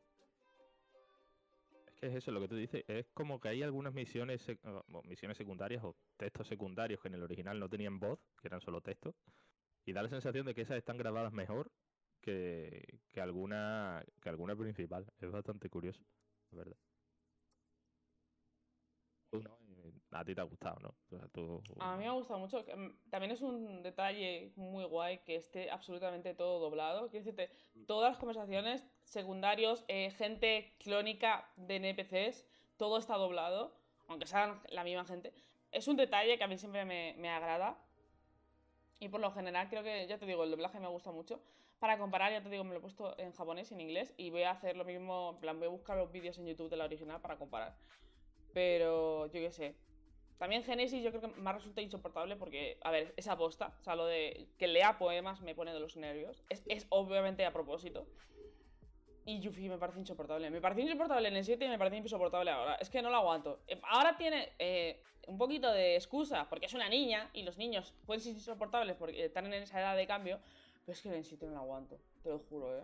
[1.87, 2.83] Es que es eso lo que tú dices.
[2.87, 7.23] Es como que hay algunas misiones, o misiones secundarias o textos secundarios que en el
[7.23, 9.15] original no tenían voz, que eran solo textos.
[9.85, 11.71] Y da la sensación de que esas están grabadas mejor
[12.21, 15.05] que, que alguna que alguna principal.
[15.19, 16.01] Es bastante curioso,
[16.51, 16.77] la verdad.
[20.15, 20.89] A ti te ha gustado, ¿no?
[20.89, 22.63] O sea, tú- A mí me ha gustado mucho.
[22.75, 27.09] mm, También es un detalle muy guay que esté absolutamente todo doblado.
[27.09, 27.51] Quiero decirte,
[27.87, 32.45] todas las conversaciones, secundarios, eh, gente clónica de NPCs,
[32.77, 33.75] todo está doblado,
[34.07, 35.33] aunque sean la misma gente.
[35.71, 37.77] Es un detalle que a mí siempre me, me agrada.
[38.99, 41.41] Y por lo general creo que, ya te digo, el doblaje me gusta mucho.
[41.79, 44.29] Para comparar, ya te digo, me lo he puesto en japonés y en inglés y
[44.29, 46.77] voy a hacer lo mismo, en plan, voy a buscar los vídeos en YouTube de
[46.77, 47.75] la original para comparar.
[48.53, 49.75] Pero yo qué sé.
[50.37, 53.75] También Genesis yo creo que más resulta insoportable porque, a ver, es aposta.
[53.79, 56.43] O sea, lo de que lea poemas me pone de los nervios.
[56.49, 58.05] Es, es obviamente a propósito.
[59.25, 60.49] Y Yuffie me parece insoportable.
[60.49, 62.75] Me pareció insoportable en el 7 y me parece insoportable ahora.
[62.75, 63.61] Es que no lo aguanto.
[63.67, 67.93] Eh, Ahora tiene eh, un poquito de excusa porque es una niña y los niños
[68.05, 70.39] pueden ser insoportables porque están en esa edad de cambio.
[70.85, 71.97] Pero es que en el 7 no lo aguanto.
[72.21, 72.83] Te lo juro, ¿eh?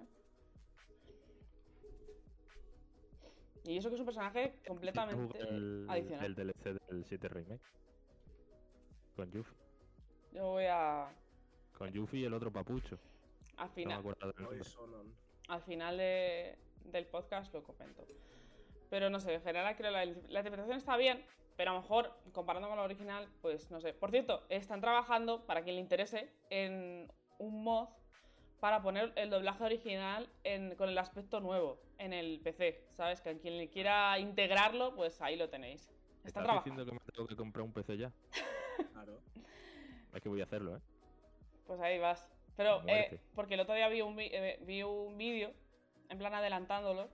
[3.69, 6.25] Y eso que es un personaje ¿Sí tú completamente el, adicional.
[6.25, 7.61] el DLC del 7 Remake.
[9.15, 9.57] Con Yuffie.
[10.31, 11.11] Yo voy a.
[11.77, 12.97] Con Yuffie y el otro papucho.
[13.57, 14.63] Al No me final, acuerdo del
[15.49, 18.05] al final de- del podcast lo comento.
[18.89, 21.23] Pero no sé, en general creo que la, la interpretación está bien,
[21.55, 23.93] pero a lo mejor comparando con la original, pues no sé.
[23.93, 27.89] Por cierto, están trabajando, para quien le interese, en un mod
[28.59, 33.21] para poner el doblaje original en- con el aspecto nuevo en el PC, ¿sabes?
[33.21, 35.81] Que a quien le quiera integrarlo, pues ahí lo tenéis.
[35.83, 36.63] Están ¿Estás trabajando.
[36.63, 38.11] diciendo que me tengo que comprar un PC ya?
[38.93, 39.19] Claro.
[40.13, 40.81] Es que voy a hacerlo, ¿eh?
[41.67, 42.27] Pues ahí vas.
[42.55, 45.53] Pero, eh, porque el otro día vi un, vi- eh, vi un vídeo,
[46.09, 47.09] en plan adelantándolo.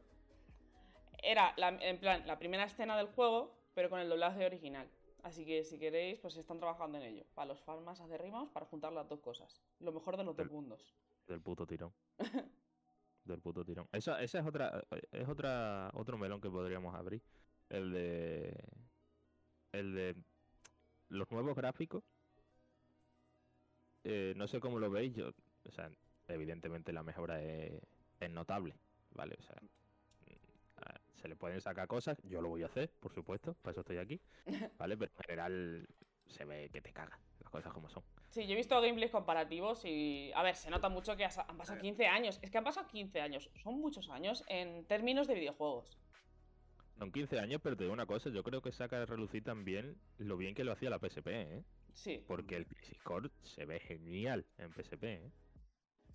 [1.21, 4.87] Era, la, en plan, la primera escena del juego, pero con el doblaje original.
[5.23, 7.25] Así que si queréis, pues están trabajando en ello.
[7.33, 9.59] Para los fans más acérrimos, para juntar las dos cosas.
[9.79, 10.93] Lo mejor de los dos mundos.
[11.27, 11.93] Del puto tirón.
[13.23, 13.87] Del puto tirón.
[13.91, 17.21] Esa, esa es otra, es otra, otro melón que podríamos abrir.
[17.69, 18.55] El de.
[19.71, 20.15] El de
[21.09, 22.03] los nuevos gráficos.
[24.03, 25.29] Eh, no sé cómo lo veis, yo.
[25.67, 25.89] O sea,
[26.27, 27.81] evidentemente la mejora es,
[28.19, 28.75] es notable,
[29.11, 29.35] ¿vale?
[29.39, 33.55] O sea, mm, se le pueden sacar cosas, yo lo voy a hacer, por supuesto,
[33.61, 34.21] para eso estoy aquí,
[34.77, 34.97] ¿vale?
[34.97, 35.87] Pero en general
[36.27, 37.19] se ve que te caga,
[37.55, 38.03] cosas como son.
[38.29, 40.31] Sí, yo he visto gameplays comparativos y.
[40.35, 42.39] A ver, se nota mucho que han pasado 15 años.
[42.41, 43.49] Es que han pasado 15 años.
[43.63, 45.97] Son muchos años en términos de videojuegos.
[46.97, 49.97] Son 15 años, pero te digo una cosa, yo creo que saca de relucir también
[50.17, 51.63] lo bien que lo hacía la PSP, ¿eh?
[51.93, 52.23] Sí.
[52.27, 55.31] Porque el Crisis Core se ve genial en PSP, ¿eh?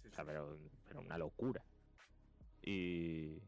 [0.02, 1.62] Sí, O sea, pero, pero una locura.
[2.62, 3.42] Y,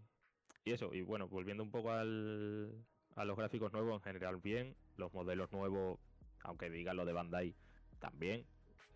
[0.65, 2.85] y eso, y bueno, volviendo un poco al,
[3.17, 5.99] a los gráficos nuevos en general bien, los modelos nuevos,
[6.41, 7.55] aunque diga lo de Bandai,
[8.03, 8.45] también.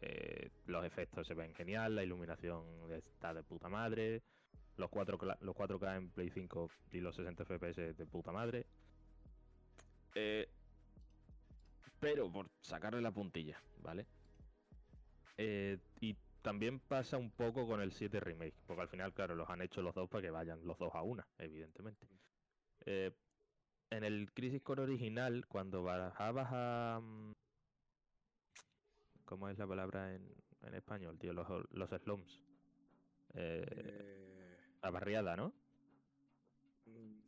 [0.02, 4.22] eh, los efectos se ven genial, la iluminación está de puta madre,
[4.76, 8.66] los 4 los 4K en Play 5 y los 60 FPS de puta madre.
[10.14, 10.48] Eh,
[12.00, 14.06] pero por sacarle la puntilla, ¿vale?
[15.38, 19.48] Eh, y también pasa un poco con el 7 Remake, porque al final, claro, los
[19.48, 22.06] han hecho los dos para que vayan los dos a una, evidentemente.
[22.84, 23.12] Eh,
[23.90, 27.00] en el Crisis Core original, cuando bajabas a...
[29.26, 30.26] ¿Cómo es la palabra en,
[30.62, 31.32] en español, tío?
[31.32, 32.42] Los, los slums.
[33.34, 35.52] Eh, Eh, la barriada, ¿no?
[36.86, 37.26] no.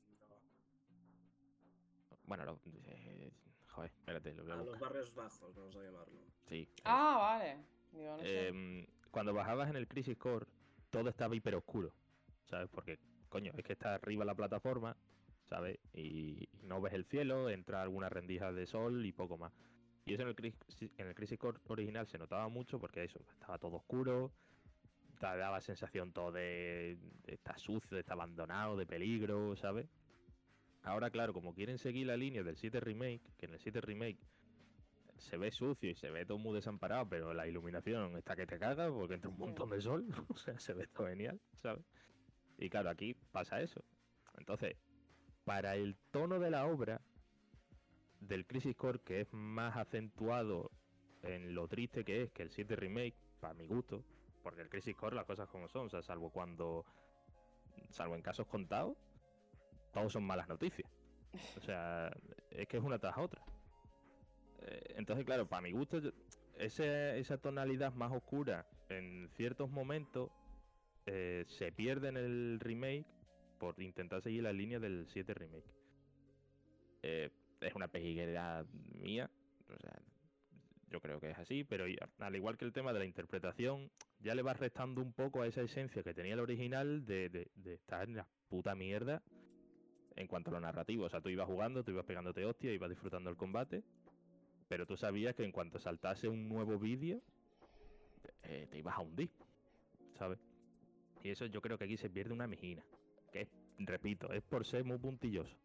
[2.24, 3.30] Bueno, lo- eh,
[3.68, 6.20] joder, espérate, lo voy a A los barrios bajos, vamos a llamarlo.
[6.48, 6.68] Sí.
[6.84, 7.64] Ah, vale.
[7.92, 8.48] Digo, no sé.
[8.48, 10.46] Em, cuando bajabas en el Crisis Core,
[10.90, 11.92] todo estaba hiper oscuro,
[12.44, 12.68] ¿sabes?
[12.70, 14.96] Porque, coño, es que está arriba la plataforma,
[15.48, 15.78] ¿sabes?
[15.94, 19.52] Y no ves el cielo, entra alguna rendija de sol y poco más.
[20.08, 20.54] Y eso en el,
[20.96, 24.32] en el Crisis Core original se notaba mucho porque eso, estaba todo oscuro,
[25.18, 29.86] te daba sensación todo de, de estar sucio, de estar abandonado, de peligro, ¿sabes?
[30.82, 34.18] Ahora, claro, como quieren seguir la línea del 7 Remake, que en el 7 Remake
[35.18, 38.58] se ve sucio y se ve todo muy desamparado, pero la iluminación está que te
[38.58, 41.84] caga porque entra un montón de sol, o sea, se ve todo genial, ¿sabes?
[42.56, 43.84] Y claro, aquí pasa eso.
[44.38, 44.74] Entonces,
[45.44, 47.02] para el tono de la obra
[48.20, 50.70] del Crisis Core, que es más acentuado
[51.22, 54.04] en lo triste que es que el 7 Remake, para mi gusto,
[54.42, 56.84] porque el Crisis Core las cosas como son, o sea, salvo cuando,
[57.90, 58.96] salvo en casos contados,
[59.92, 60.90] todos son malas noticias.
[61.56, 62.10] O sea,
[62.50, 63.42] es que es una tras otra.
[64.60, 66.00] Eh, Entonces, claro, para mi gusto,
[66.56, 70.30] ese- esa tonalidad más oscura en ciertos momentos
[71.06, 73.06] eh, se pierde en el remake
[73.58, 75.72] por intentar seguir la línea del 7 remake.
[77.02, 79.30] Eh, es una pejiguera mía,
[79.68, 79.92] o sea,
[80.90, 81.84] yo creo que es así, pero
[82.18, 83.90] al igual que el tema de la interpretación,
[84.20, 87.50] ya le va restando un poco a esa esencia que tenía el original de, de-
[87.54, 89.22] de estar en la puta mierda
[90.16, 91.04] en cuanto a lo narrativo.
[91.04, 93.84] O sea, tú ibas jugando, tú ibas pegándote hostia, ibas disfrutando el combate,
[94.68, 97.20] pero tú sabías que en cuanto saltase un nuevo vídeo,
[98.44, 99.30] eh, te ibas a hundir,
[100.18, 100.38] ¿sabes?
[101.22, 102.82] Y eso yo creo que aquí se pierde una mijina,
[103.32, 105.56] que repito, es por ser muy puntilloso.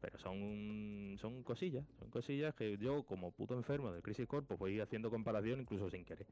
[0.00, 4.58] Pero son, son cosillas, son cosillas que yo como puto enfermo del Crisis Core pues
[4.58, 6.26] voy haciendo comparación incluso sin querer,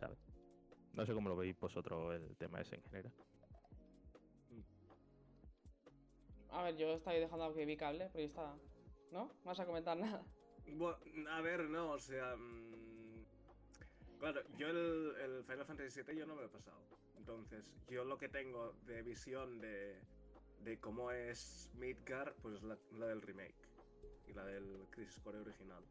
[0.00, 0.18] ¿sabes?
[0.94, 3.12] No sé cómo lo veis vosotros el tema ese en general.
[6.50, 8.54] A ver, yo estoy dejando que vi cable, pero ya está.
[9.10, 9.24] ¿No?
[9.24, 10.22] ¿No vas a comentar nada?
[10.66, 10.96] Bueno,
[11.30, 12.36] a ver, no, o sea.
[12.36, 13.24] mm,
[14.18, 16.78] Claro, yo el, el Final Fantasy VII yo no me lo he pasado.
[17.16, 19.98] Entonces, yo lo que tengo de visión de,
[20.64, 23.68] de cómo es Midgar, pues es la, la del remake
[24.26, 25.82] y la del Crisis Core original.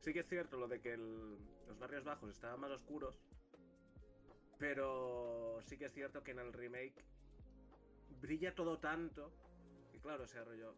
[0.00, 3.20] Sí que es cierto lo de que los barrios bajos estaban más oscuros,
[4.58, 7.04] pero sí que es cierto que en el remake
[8.20, 9.32] brilla todo tanto.
[9.92, 10.74] Y claro, o sea, rollo.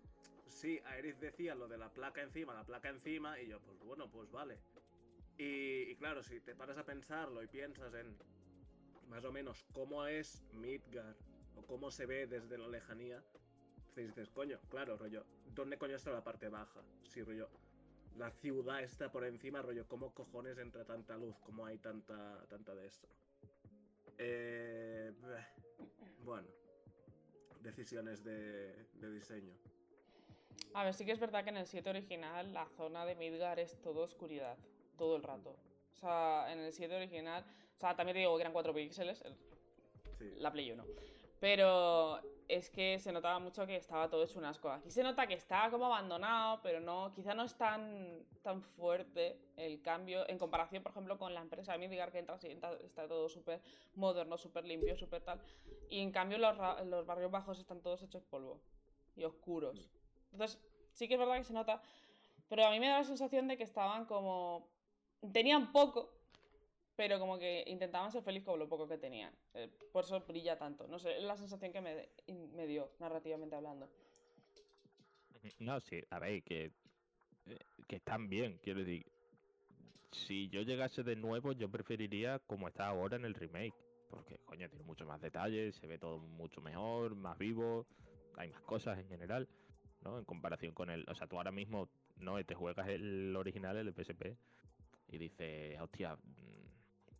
[0.46, 4.10] Sí, Aerith decía lo de la placa encima, la placa encima, y yo, pues bueno,
[4.10, 4.58] pues vale.
[5.36, 8.16] Y, y claro, si te paras a pensarlo y piensas en
[9.08, 11.16] más o menos cómo es Midgar
[11.58, 13.22] o cómo se ve desde la lejanía,
[13.94, 16.80] te dices, coño, claro, rollo, ¿dónde coño está la parte baja?
[17.08, 17.48] Sí, rollo,
[18.16, 21.36] la ciudad está por encima, rollo, ¿cómo cojones entra tanta luz?
[21.44, 23.08] ¿Cómo hay tanta, tanta de esto?
[24.18, 25.12] Eh,
[26.24, 26.48] bueno,
[27.62, 29.54] decisiones de, de diseño.
[30.74, 33.58] A ver, sí que es verdad que en el 7 original la zona de Midgar
[33.58, 34.56] es todo oscuridad,
[34.96, 35.56] todo el rato.
[35.92, 37.44] O sea, en el 7 original,
[37.76, 39.36] o sea, también te digo que eran 4 píxeles, el-
[40.18, 40.34] Sí.
[40.38, 40.84] la Play 1.
[41.40, 44.70] Pero es que se notaba mucho que estaba todo hecho un asco.
[44.70, 49.38] Aquí se nota que está como abandonado, pero no, quizá no es tan, tan fuerte
[49.56, 52.46] el cambio en comparación, por ejemplo, con la empresa de Midgar que entra y
[52.84, 53.60] está todo súper
[53.94, 55.40] moderno, súper limpio, súper tal.
[55.90, 58.60] Y en cambio los, los barrios bajos están todos hechos polvo
[59.14, 59.90] y oscuros.
[60.32, 60.58] Entonces,
[60.92, 61.82] sí que es verdad que se nota,
[62.48, 64.68] pero a mí me da la sensación de que estaban como...
[65.32, 66.17] Tenían poco,
[66.98, 69.32] pero como que intentaban ser felices con lo poco que tenían.
[69.54, 70.88] Eh, por eso brilla tanto.
[70.88, 72.08] No sé, es la sensación que me,
[72.56, 73.88] me dio, narrativamente hablando.
[75.60, 76.72] No, sí, a ver, que,
[77.46, 79.06] eh, que están bien, quiero decir.
[80.10, 83.76] Si yo llegase de nuevo, yo preferiría como está ahora en el remake.
[84.10, 87.86] Porque, coño, tiene mucho más detalles, se ve todo mucho mejor, más vivo,
[88.36, 89.48] hay más cosas en general,
[90.02, 90.18] ¿no?
[90.18, 91.08] En comparación con el.
[91.08, 94.36] O sea, tú ahora mismo, no, te juegas el original, el PSP,
[95.10, 96.18] y dices, hostia,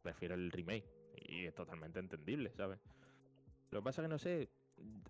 [0.08, 0.84] prefiero el remake.
[1.28, 2.78] Y es totalmente entendible, ¿sabes?
[3.70, 4.48] Lo que pasa que no sé,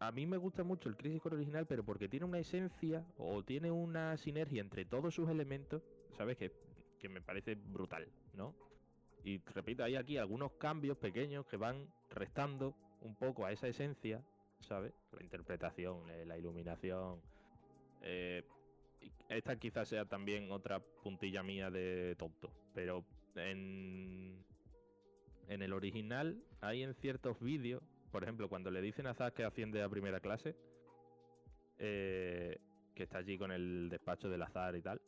[0.00, 3.44] a mí me gusta mucho el Crisis Core original, pero porque tiene una esencia o
[3.44, 5.82] tiene una sinergia entre todos sus elementos,
[6.16, 6.36] ¿sabes?
[6.36, 6.52] Que,
[6.98, 8.54] que me parece brutal, ¿no?
[9.22, 14.20] Y repito, hay aquí algunos cambios pequeños que van restando un poco a esa esencia,
[14.58, 14.92] ¿sabes?
[15.12, 17.20] La interpretación, eh, la iluminación.
[18.02, 18.42] Eh,
[19.28, 23.04] esta quizás sea también otra puntilla mía de tonto, pero
[23.36, 24.44] en
[25.48, 29.44] en el original hay en ciertos vídeos, por ejemplo, cuando le dicen a Zack que
[29.44, 30.54] asciende a primera clase,
[31.78, 32.58] eh,
[32.94, 35.00] que está allí con el despacho del azar y tal,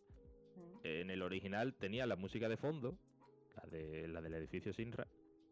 [0.82, 2.98] en el original tenía la música de fondo,
[3.56, 5.06] la, de, la del edificio Sinra,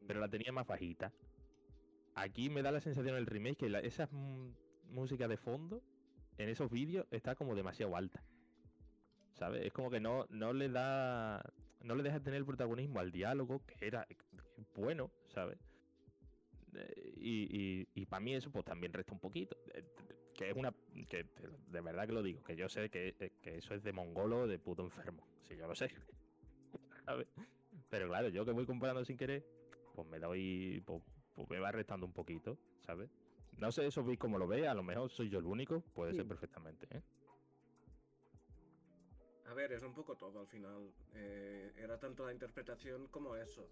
[0.07, 1.13] pero la tenía más bajita.
[2.15, 4.09] Aquí me da la sensación en el remake que esa
[4.91, 5.83] música de fondo
[6.39, 8.23] en esos vídeos está como demasiado alta.
[9.35, 9.67] ¿Sabes?
[9.67, 11.43] Es como que no, no le da.
[11.83, 14.05] No le deja tener el protagonismo al diálogo, que era
[14.75, 15.59] bueno, ¿sabes?
[16.75, 19.57] Eh, y, y, para mí eso pues también resta un poquito.
[19.75, 19.85] Eh,
[20.35, 20.73] que es una...
[21.09, 21.27] que
[21.69, 24.47] de verdad que lo digo, que yo sé que, eh, que eso es de mongolo,
[24.47, 25.27] de puto enfermo.
[25.49, 25.91] Si yo lo sé.
[27.05, 27.27] ¿sabes?
[27.89, 29.45] Pero claro, yo que voy comparando sin querer,
[29.95, 30.83] pues me doy...
[30.87, 31.03] Pues,
[31.35, 33.09] pues me va restando un poquito, ¿sabes?
[33.57, 36.13] No sé eso veis como lo ve, a lo mejor soy yo el único, puede
[36.13, 37.03] ser perfectamente, ¿eh?
[39.49, 40.93] A ver, es un poco todo al final.
[41.15, 43.69] era tanto la interpretación como eso.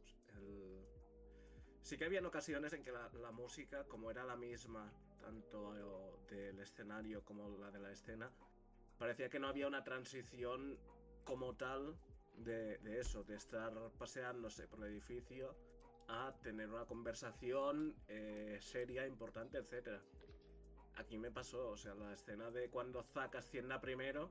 [1.86, 5.72] Sí que habían ocasiones en que la, música, como era la misma, tanto
[6.28, 8.28] del escenario como la de la escena,
[8.98, 10.76] parecía que no había una transición
[11.24, 11.96] como tal
[12.38, 15.54] de, eso, de estar paseándose por el edificio
[16.08, 20.00] a tener una conversación eh, seria, importante, etc.
[20.96, 24.30] Aquí me pasó, o sea, la escena de cuando Zack ascienda primero,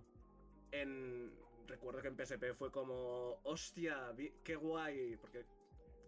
[0.72, 1.34] en...
[1.68, 5.46] recuerdo que en PSP fue como, hostia, qué guay, porque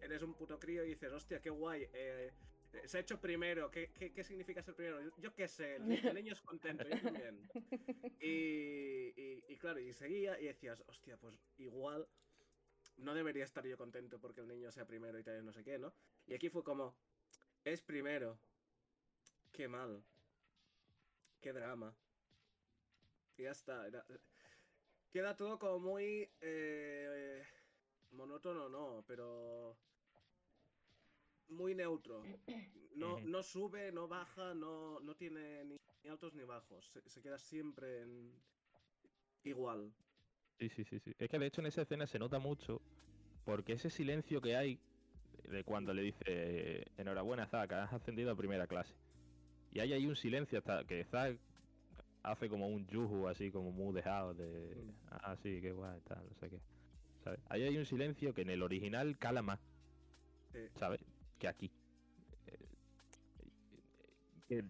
[0.01, 2.31] eres un puto crío y dices, hostia, qué guay, eh,
[2.85, 4.99] se ha hecho primero, ¿qué, qué, significa ser primero?
[5.17, 7.49] Yo, qué sé, el, niño es contento, yo también.
[8.19, 9.13] Y,
[9.47, 12.07] y, claro, y seguía y decías, hostia, pues igual
[12.97, 15.77] no debería estar yo contento porque el niño sea primero y tal, no sé qué,
[15.77, 15.93] ¿no?
[16.25, 16.95] Y aquí fue como,
[17.63, 18.39] es primero,
[19.51, 20.03] qué mal,
[21.41, 21.95] qué drama.
[23.37, 23.87] Y ya está.
[25.11, 26.29] Queda todo como muy...
[26.41, 27.43] Eh,
[28.11, 29.77] monótono no, pero
[31.49, 32.23] muy neutro.
[32.95, 35.77] No, no sube, no baja, no, no tiene ni,
[36.09, 36.91] altos ni bajos.
[37.05, 38.33] Se, queda siempre en...
[39.43, 39.93] igual.
[40.57, 41.13] Sí, sí, sí, sí.
[41.19, 42.81] Es que de hecho en esa escena se nota mucho
[43.45, 44.79] porque ese silencio que hay
[45.43, 48.95] de cuando le dice enhorabuena Zack, has ascendido a primera clase.
[49.71, 51.37] Y hay ahí un silencio hasta que Zack
[52.31, 54.91] hace como un yuju así como muy dejado de mm.
[55.11, 56.59] ah sí, qué guay, tal, no sé qué.
[57.49, 59.59] Ahí hay un silencio que en el original cala más.
[60.75, 61.03] ¿Sabes?
[61.37, 61.71] Que aquí.
[64.49, 64.63] Eh,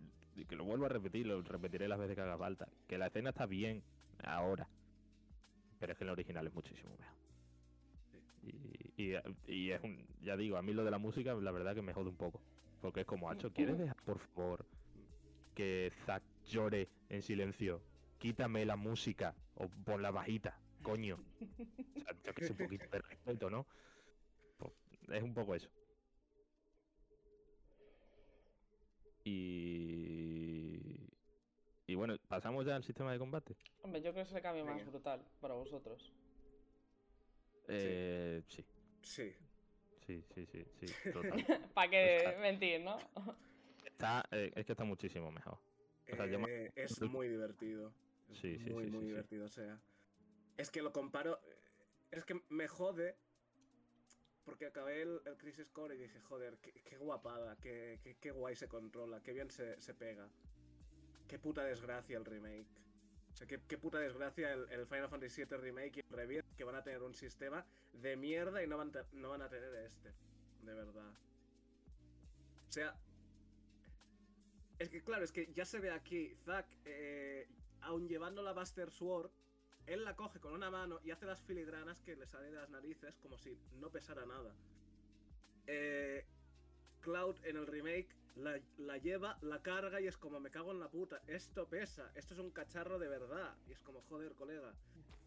[0.47, 2.67] que, lo vuelvo a repetir, lo repetiré las veces que haga falta.
[2.87, 3.83] Que la escena está bien
[4.23, 4.67] ahora.
[5.79, 7.15] Pero es que el original es muchísimo mejor.
[8.97, 11.93] Y, es un, ya digo, a mí lo de la música, la verdad que me
[11.93, 12.41] jode un poco.
[12.81, 14.65] Porque es como, Hacho, ¿quieres dejar, por favor,
[15.53, 17.81] que Zack llore en silencio?
[18.17, 21.19] Quítame la música o pon la bajita coño.
[21.95, 23.67] O sea, yo que sé, un poquito de respeto, ¿no?
[24.57, 24.73] Pues,
[25.09, 25.69] es un poco eso.
[29.25, 30.79] Y...
[31.89, 33.55] Y bueno, ¿pasamos ya al sistema de combate?
[33.81, 36.13] Hombre, yo creo que es el cambio más brutal para vosotros.
[37.67, 38.65] Eh, sí.
[39.01, 39.33] Sí.
[40.05, 40.85] Sí, sí, sí, sí.
[41.73, 42.97] ¿Para qué mentir, no?
[43.85, 45.59] Está, eh, es que está muchísimo mejor.
[46.07, 47.93] Eh, Es muy divertido.
[48.33, 49.45] sí, sí, muy, sí, muy divertido.
[49.45, 49.79] O sea,
[50.57, 51.39] es que lo comparo.
[52.11, 53.15] Es que me jode.
[54.45, 58.31] porque acabé el, el Crisis Core y dije, joder, qué, qué guapada, qué, qué- qué
[58.31, 60.29] guay se controla, qué bien se, se pega.
[61.27, 62.65] Qué puta desgracia el remake.
[63.33, 66.55] O sea, qué, qué puta desgracia el, el Final Fantasy VII Remake y el Rebirth
[66.55, 69.73] que van a tener un sistema de mierda y no van, no van a tener
[69.75, 70.13] este.
[70.63, 71.11] De verdad.
[72.69, 72.95] O sea...
[74.79, 77.47] Es que claro, es que ya se ve aquí, Zack, eh,
[77.81, 79.31] aun llevando la Buster Sword,
[79.87, 82.69] él la coge con una mano y hace las filigranas que le salen de las
[82.69, 84.53] narices como si no pesara nada.
[85.65, 86.25] Eh,
[87.01, 90.89] Cloud en el remake la, lleva, la carga y es como me cago en la
[90.89, 91.21] puta.
[91.27, 93.55] Esto pesa, esto es un cacharro de verdad.
[93.67, 94.73] Y es como joder, colega.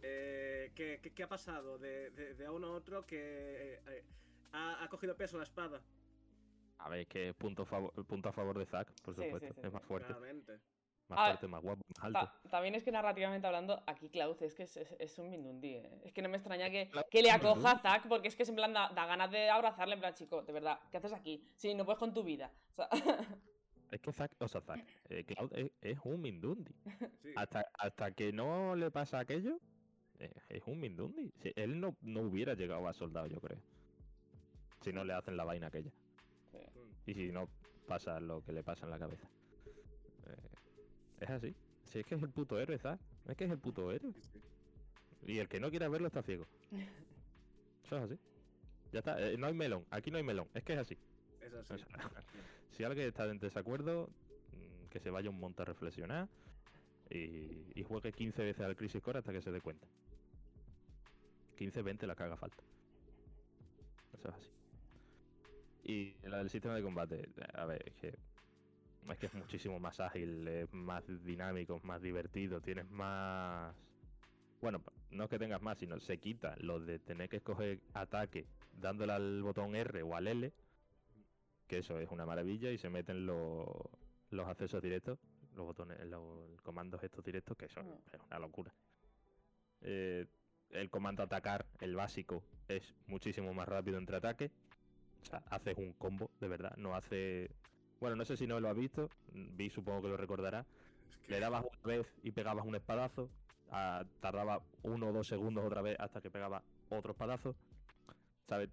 [0.03, 4.05] Eh, ¿qué, qué, ha pasado de, de, a uno a otro que eh,
[4.53, 5.83] ha, ha cogido peso la espada?
[6.83, 7.65] A ver, que punto,
[8.07, 9.55] punto a favor de Zack, por Sí, sí, supuesto.
[9.55, 10.53] sí, es más fuerte, Claramente.
[11.09, 12.19] más Ah, fuerte, más guapo, más alto.
[12.21, 15.75] Ta- también es que narrativamente hablando, aquí Klaus es que es, es- es un Mindundi.
[15.75, 16.01] ¿eh?
[16.05, 17.79] Es que no me extraña que, que le es acoja a.
[17.81, 20.43] Zack, porque es que es en plan da, da ganas de abrazarle, en plan, chico,
[20.43, 21.47] de verdad, ¿qué haces aquí?
[21.57, 22.51] Sí, no puedes con tu vida.
[22.71, 22.89] O sea,
[23.91, 26.73] Es que Zack, o sea, Zack, eh, Cloud es, es un Mindundi.
[27.23, 27.33] Sí.
[27.35, 29.59] Hasta, hasta que no le pasa aquello,
[30.21, 31.33] eh, es un Mindundi.
[31.43, 33.59] Si- él no, no hubiera llegado a soldado, yo creo.
[34.83, 35.91] Si no le hacen la vaina aquella.
[37.11, 37.49] Y si no
[37.89, 39.29] pasa lo que le pasa en la cabeza.
[40.29, 41.57] Eh, es así.
[41.87, 43.01] Si es que es el puto héroe, Zack.
[43.27, 44.13] Es que es el puto héroe.
[44.13, 44.41] Sí.
[45.27, 46.47] Y el que no quiera verlo está ciego.
[47.85, 48.19] Eso es así.
[48.93, 49.21] Ya está.
[49.21, 49.85] eh, no hay melón.
[49.91, 50.47] Aquí no hay melón.
[50.55, 50.97] Es que es así.
[51.41, 51.73] Es así.
[51.73, 51.87] O sea,
[52.77, 54.09] si alguien está en desacuerdo,
[54.53, 56.29] mm, que se vaya un monte a reflexionar
[57.11, 59.89] y, y juegue 15 veces al Crisis Core hasta que se dé cuenta.
[61.59, 62.63] 15, 20 la que haga falta.
[64.13, 64.60] Eso es así.
[65.83, 68.19] Y la del sistema de combate, a ver, es que
[69.09, 73.75] es que es muchísimo más ágil, es más dinámico, es más divertido, tienes más...
[74.61, 78.47] Bueno, no es que tengas más, sino se quita lo de tener que escoger ataque
[78.73, 80.53] dándole al botón R o al L,
[81.67, 83.67] que eso es una maravilla, y se meten los,
[84.31, 85.19] los accesos directos,
[85.55, 87.93] los botones, los comandos estos directos, que eso Mm.
[88.13, 88.73] es una locura.
[89.81, 90.27] Eh,
[90.71, 94.53] el comando atacar, el básico, es muchísimo más rápido entre ataques.
[95.23, 96.75] O sea, haces un combo, de verdad.
[96.77, 97.51] No hace.
[98.01, 99.09] Bueno, no sé si no lo has visto.
[99.33, 100.67] Vi, supongo que lo recordará.
[101.11, 103.31] Es que- Le dabas una vez y pegabas un espadazo.
[104.21, 107.55] tardaba uno o dos segundos otra vez hasta que pegaba otro espadazo.
[108.49, 108.69] ¿Sabes?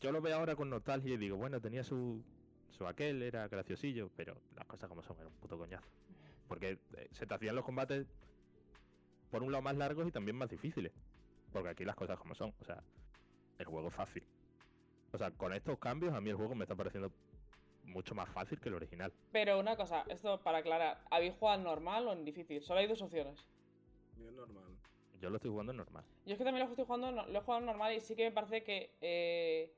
[0.00, 2.24] Yo lo veo ahora con nostalgia y digo, bueno, tenía su,
[2.70, 5.86] su aquel, era graciosillo, pero las cosas como son, era un puto coñazo.
[6.48, 8.06] Porque eh, se te hacían los combates,
[9.30, 10.92] por un lado, más largos y también más difíciles.
[11.52, 12.54] Porque aquí las cosas como son.
[12.60, 12.82] O sea,
[13.58, 14.24] el juego es fácil.
[15.12, 17.12] O sea, con estos cambios a mí el juego me está pareciendo
[17.84, 19.12] mucho más fácil que el original.
[19.30, 22.62] Pero una cosa, esto para aclarar, ¿habéis jugado en normal o en difícil?
[22.62, 23.44] Solo hay dos opciones.
[24.16, 24.64] Bien normal.
[25.20, 26.04] Yo lo estoy jugando en normal.
[26.24, 28.24] Yo es que también lo estoy jugando, lo he jugado en normal y sí que
[28.24, 29.74] me parece que eh,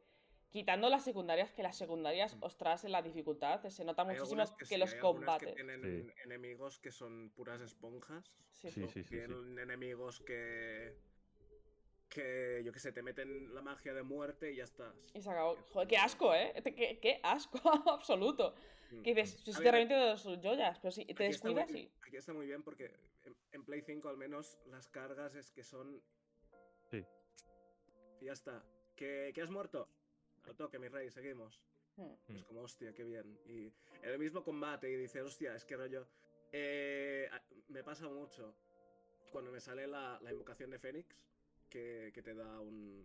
[0.50, 4.64] quitando las secundarias, que las secundarias, ostras, en la dificultad, se nota muchísimo algunas que,
[4.66, 5.48] sí, los hay combates.
[5.48, 6.12] Que tienen Sí.
[6.24, 8.24] enemigos que son puras esponjas.
[8.52, 8.80] Sí, Sí, sí.
[8.82, 9.16] sí, sí, sí.
[9.16, 10.96] Tienen enemigos que.
[12.14, 14.94] Que yo que sé, te meten la magia de muerte y ya estás.
[15.12, 15.56] Y se acabó.
[15.72, 16.54] Joder, qué asco, ¿eh?
[16.62, 17.58] Te- Qué, qué asco
[17.90, 18.54] absoluto.
[18.90, 19.02] Mm.
[19.02, 21.72] Que dices, si ver, realmente de sus joyas, pero si te aquí está muy descuidas,
[21.72, 21.98] bien- sí.
[22.06, 22.94] Aquí está muy bien porque
[23.24, 26.00] en, en Play 5 al menos las cargas es que son.
[26.90, 27.04] Sí.
[28.20, 28.64] Y ya está.
[28.96, 29.88] ¿Que, que has muerto?
[30.44, 31.60] Al toque, mi rey, seguimos.
[31.96, 32.12] Hmm.
[32.28, 32.44] Es Mm.
[32.44, 33.38] como, hostia, qué bien.
[33.46, 33.66] Y
[34.02, 36.06] en el mismo combate y dices, hostia, es que rollo.
[36.52, 37.28] eh,
[37.68, 38.54] me pasa mucho
[39.32, 41.16] cuando me sale la, la invocación de Fénix,
[41.74, 43.04] que, te da un-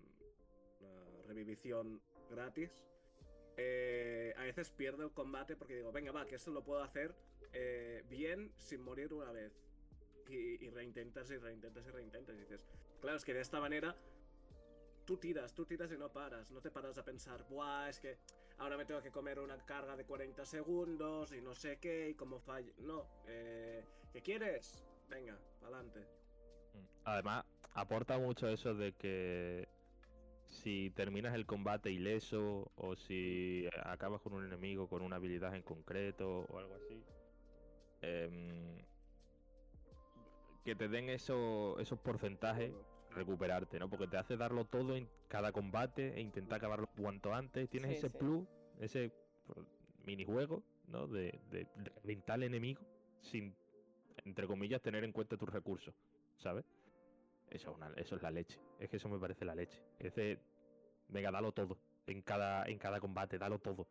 [0.79, 2.85] una revivición gratis.
[3.61, 7.13] eh, a veces pierdo el combate porque digo, venga, va, que esto lo puedo hacer
[7.51, 9.51] eh, bien sin morir una vez.
[10.29, 12.35] Y, y reintentas y reintentas y reintentas.
[12.37, 12.65] Y dices,
[13.01, 13.95] claro, es que de esta manera
[15.05, 16.51] tú tiras, tú tiras y no paras.
[16.51, 18.17] No te paras a pensar, buah, es que
[18.59, 22.13] ahora me tengo que comer una carga de 40 segundos y no sé qué, y
[22.13, 22.71] cómo falla.
[22.77, 24.85] No, eh, ¿qué quieres?
[25.09, 25.99] Venga, adelante.
[26.75, 26.85] Mm.
[27.03, 27.43] Además,
[27.73, 29.67] aporta mucho eso de que
[30.47, 35.61] si terminas el combate ileso o si acabas con un enemigo con una habilidad en
[35.61, 37.03] concreto o algo así,
[38.01, 38.81] em,
[40.63, 42.73] que te den eso- esos porcentajes,
[43.11, 43.89] recuperarte, ¿no?
[43.89, 47.69] Porque te hace darlo todo en cada combate e intentar acabarlo cuanto antes.
[47.69, 48.17] Tienes Sí, ese sí.
[48.17, 48.47] plus,
[48.79, 49.11] ese
[50.05, 51.07] minijuego, ¿no?
[51.07, 51.67] De, de
[52.27, 52.81] al enemigo
[53.21, 53.55] sin,
[54.25, 55.93] entre comillas, tener en cuenta tus recursos,
[56.37, 56.65] ¿sabes?
[57.49, 58.59] Eso es, una- eso es la leche.
[58.79, 59.81] Es que eso me parece la leche.
[59.97, 60.39] Ese,
[61.07, 61.77] venga, dalo todo.
[62.05, 63.87] En cada, en cada combate, dalo todo.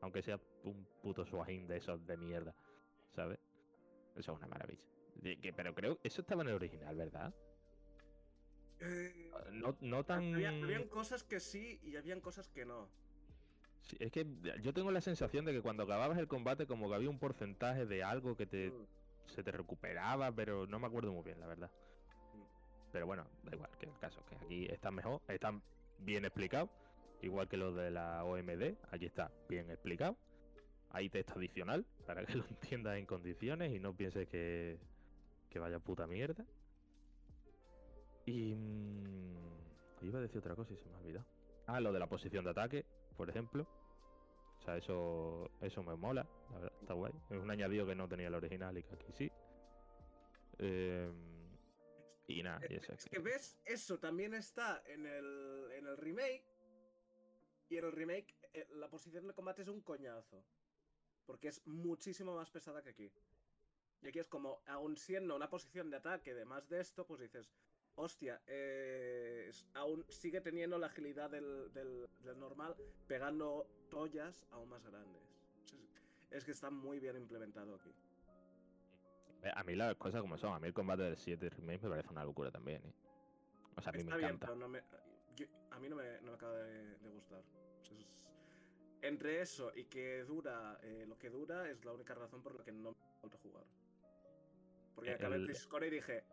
[0.00, 2.54] Aunque sea un puto swagin de esos de mierda,
[3.14, 3.38] ¿sabes?
[4.16, 4.82] Eso es una maravilla.
[5.16, 7.34] De que- pero creo, eso estaba en el original, ¿verdad?
[8.80, 10.34] Eh, No, no tan.
[10.34, 12.88] había- habían cosas que sí y habían cosas que no.
[13.82, 14.26] Sí, es que
[14.62, 17.86] yo tengo la sensación de que cuando acababas el combate, como que había un porcentaje
[17.86, 18.86] de algo que te, Mm.
[19.26, 21.70] se te recuperaba, pero no me acuerdo muy bien, la verdad.
[22.92, 25.52] Pero bueno, da igual, que el caso, que aquí está mejor, está
[25.98, 26.68] bien explicado,
[27.22, 30.16] igual que lo de la OMD, aquí está bien explicado.
[30.90, 34.78] Hay texto adicional para que lo entiendas en condiciones y no pienses que,
[35.48, 36.44] que vaya puta mierda.
[38.26, 39.36] Y mm,
[40.02, 41.26] iba a decir otra cosa y se me ha olvidado.
[41.66, 42.84] Ah, lo de la posición de ataque,
[43.16, 43.66] por ejemplo.
[44.58, 47.12] O sea, eso, eso me mola, la verdad, está guay.
[47.30, 49.32] Es un añadido que no tenía el original y que aquí sí.
[50.58, 51.14] Em,
[52.38, 56.44] y nada, y eso Es que ves, eso también está en el, en el remake.
[57.68, 60.44] Y en el remake eh, la posición de combate es un coñazo.
[61.26, 63.12] Porque es muchísimo más pesada que aquí.
[64.02, 67.20] Y aquí es como, aún siendo una posición de ataque de más de esto, pues
[67.20, 67.52] dices,
[67.94, 72.74] hostia, eh, aún sigue teniendo la agilidad del, del- del normal,
[73.06, 75.22] pegando tollas aún más grandes.
[76.30, 77.92] Es, es que está muy bien implementado aquí.
[79.42, 81.90] Eh, A mí las cosas como son, a mí el combate del 7 remake me
[81.90, 82.92] parece una locura también, ¿eh?
[83.76, 84.46] O sea, a mí Está me bien, encanta.
[84.46, 84.82] pero no me,
[85.36, 87.42] yo- a mí no me, no me acaba de, de gustar.
[87.80, 88.18] O sea, es-
[89.02, 92.64] entre eso y que dura eh, lo que dura es la única razón por la
[92.64, 93.64] que no me he vuelto a jugar.
[94.94, 96.24] Porque Eh, acabé el el- Crisis Core y dije,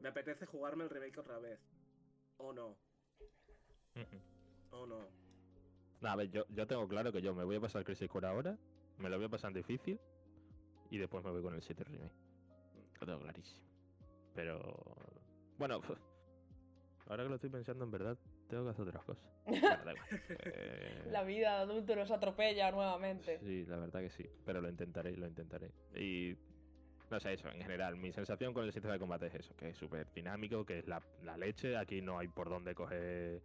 [0.00, 1.60] me apetece jugarme el remake otra vez.
[2.36, 2.76] O no,
[4.70, 5.08] o no.
[6.00, 8.26] No, a ver, yo, yo tengo claro que yo me voy a pasar Crisis Core
[8.26, 8.58] ahora,
[8.98, 10.00] me lo voy a pasar en difícil
[10.92, 12.12] y después me voy con el 7 remake.
[13.00, 13.62] Lo tengo clarísimo.
[14.34, 14.76] Pero
[15.56, 15.80] bueno,
[17.08, 19.24] ahora que lo estoy pensando en verdad, tengo que hacer otras cosas.
[19.84, 20.00] Bueno.
[20.44, 23.38] Eh, La vida de adulto nos atropella nuevamente.
[23.40, 25.72] Sí, la verdad que sí, pero lo intentaré, lo intentaré.
[25.96, 26.36] Y
[27.10, 29.70] no sé, eso, en general, mi sensación con el sistema de combate es eso, que
[29.70, 33.42] es súper dinámico, que es la, la leche, aquí no hay por dónde coger...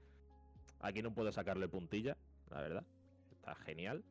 [0.81, 2.17] Aquí no puedo sacarle puntilla,
[2.51, 2.85] la verdad.
[3.31, 4.03] Está genial.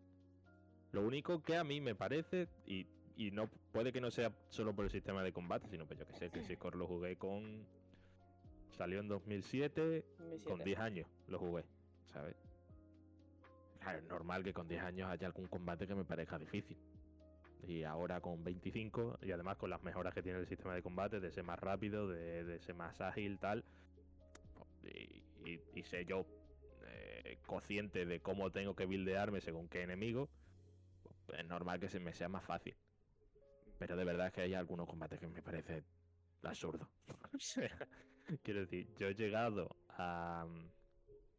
[0.91, 2.87] Lo único que a mí me parece, y,
[3.17, 6.07] y no puede que no sea solo por el sistema de combate, sino pues yo
[6.07, 7.67] que sé, si Core lo jugué con...
[8.71, 10.65] Salió en 2007, Mi con siete.
[10.65, 11.65] 10 años lo jugué,
[12.13, 12.37] ¿sabes?
[13.81, 16.77] Claro, es normal que con 10 años haya algún combate que me parezca difícil.
[17.67, 21.21] Y ahora con 25, y además con las mejoras que tiene el sistema de combate,
[21.21, 23.65] de ser más rápido, de, de ser más ágil, tal,
[24.83, 26.27] y, y- y sé yo
[26.89, 30.29] eh, consciente de cómo tengo que buildearme según qué enemigo,
[31.27, 32.77] pues es normal que se me sea más fácil.
[33.79, 35.85] Pero de verdad es que hay algunos combates que me parece
[36.43, 36.89] absurdo.
[37.35, 37.71] O sea,
[38.43, 40.47] Quiero decir, yo he llegado a.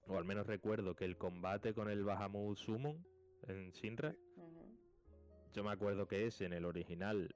[0.07, 3.05] O al menos recuerdo que el combate con el Bahamut Summon
[3.47, 4.77] en Sinra, Ujú.
[5.53, 7.35] yo me acuerdo que ese en el original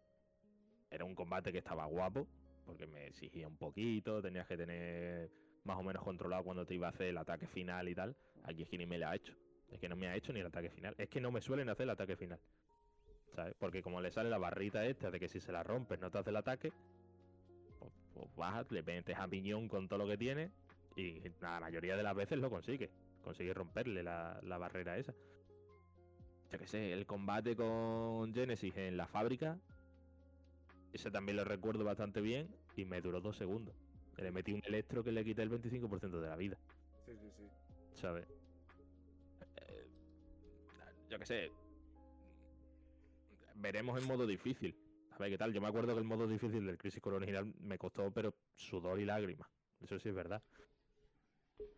[0.90, 2.28] era un combate que estaba guapo,
[2.66, 5.32] porque me exigía un poquito, tenías que tener
[5.66, 8.16] más o menos controlado cuando te iba a hacer el ataque final y tal.
[8.44, 9.36] Aquí es que ni me lo ha hecho.
[9.70, 10.96] Es que no me ha hecho ni el ataque final.
[10.98, 12.40] Es que no me suelen hacer el ataque final.
[13.36, 13.54] ¿Sabes?
[13.58, 16.18] Porque como le sale la barrita esta de que si se la rompes no te
[16.18, 16.74] hace el ataque,
[17.80, 20.52] pues, pues bajas, le metes a piñón con todo lo que tiene
[20.96, 22.90] y la mayoría de las veces lo consigue.
[23.24, 25.14] Consigue romperle la, la barrera esa.
[26.52, 29.58] Yo qué sé, el combate con Genesis en la fábrica,
[30.92, 33.74] ese también lo recuerdo bastante bien y me duró dos segundos.
[34.18, 36.58] Le metí un electro que le quité el 25% de la vida.
[37.06, 37.50] Sí, sí, sí.
[37.96, 38.28] ¿sabes?
[39.58, 39.88] Eh,
[41.10, 41.52] yo qué sé.
[43.62, 44.76] Veremos en modo difícil.
[45.12, 45.54] A ver qué tal.
[45.54, 49.00] Yo me acuerdo que el modo difícil del Crisis Core original me costó, pero sudor
[49.00, 49.48] y lágrimas.
[49.80, 50.42] Eso sí es verdad.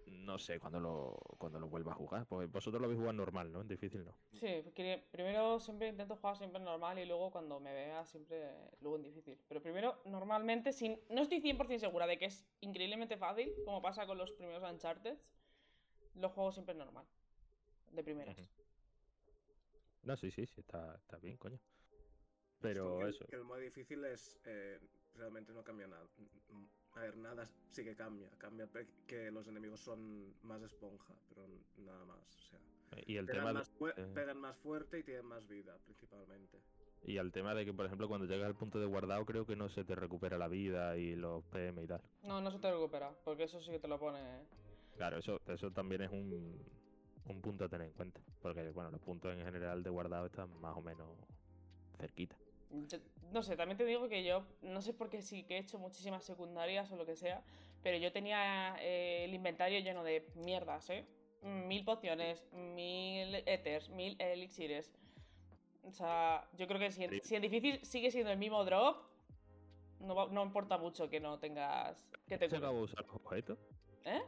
[0.08, 2.26] No sé cuándo lo, cuando lo vuelva a jugar.
[2.26, 3.62] Pues vosotros lo habéis jugado normal, ¿no?
[3.62, 4.16] En difícil no.
[4.32, 8.96] Sí, porque primero siempre intento jugar siempre normal y luego cuando me vea siempre luego
[8.96, 9.38] en difícil.
[9.50, 14.06] Pero primero, normalmente, sin, no estoy 100% segura de que es increíblemente fácil, como pasa
[14.06, 15.18] con los primeros Uncharted,
[16.16, 17.06] lo juego siempre normal.
[17.92, 18.38] De primeras.
[20.04, 21.60] No, sí, sí, sí, está, está bien, coño.
[22.60, 23.26] Pero que, el- eso.
[23.28, 24.40] Que el modo difícil es.
[24.46, 24.80] eh,
[25.16, 26.08] realmente no cambia nada.
[26.96, 28.30] A ver, nada sí que cambia.
[28.38, 28.68] Cambia
[29.08, 31.48] que los enemigos son más esponja, pero
[31.78, 32.20] nada más.
[32.20, 32.60] O sea,
[33.06, 34.12] Y el pegan, tema de- más, eh.
[34.14, 36.60] pegan más fuerte y tienen más vida, principalmente.
[37.06, 39.56] Y al tema de que, por ejemplo, cuando llegas al punto de guardado, creo que
[39.56, 42.02] no se te recupera la vida y los PM y tal.
[42.22, 44.20] No, no se te recupera, porque eso sí que te lo pone.
[44.96, 46.64] Claro, eso, eso también es un,
[47.28, 48.22] un punto a tener en cuenta.
[48.42, 51.08] Porque, bueno, los puntos en general de guardado están más o menos
[52.00, 52.36] cerquita.
[53.32, 55.78] No sé, también te digo que yo, no sé por qué sí que he hecho
[55.78, 57.44] muchísimas secundarias o lo que sea,
[57.84, 61.06] pero yo tenía eh, el inventario lleno de mierdas, ¿eh?
[61.44, 64.92] Mil pociones, mil éteres, mil elixires.
[65.84, 68.98] O sea, yo creo que si en, si en difícil sigue siendo el mismo drop,
[70.00, 72.08] No, no importa mucho que no tengas.
[72.28, 73.60] que te ¿Has llegado a usar los objetos?
[74.06, 74.22] ¿Eh?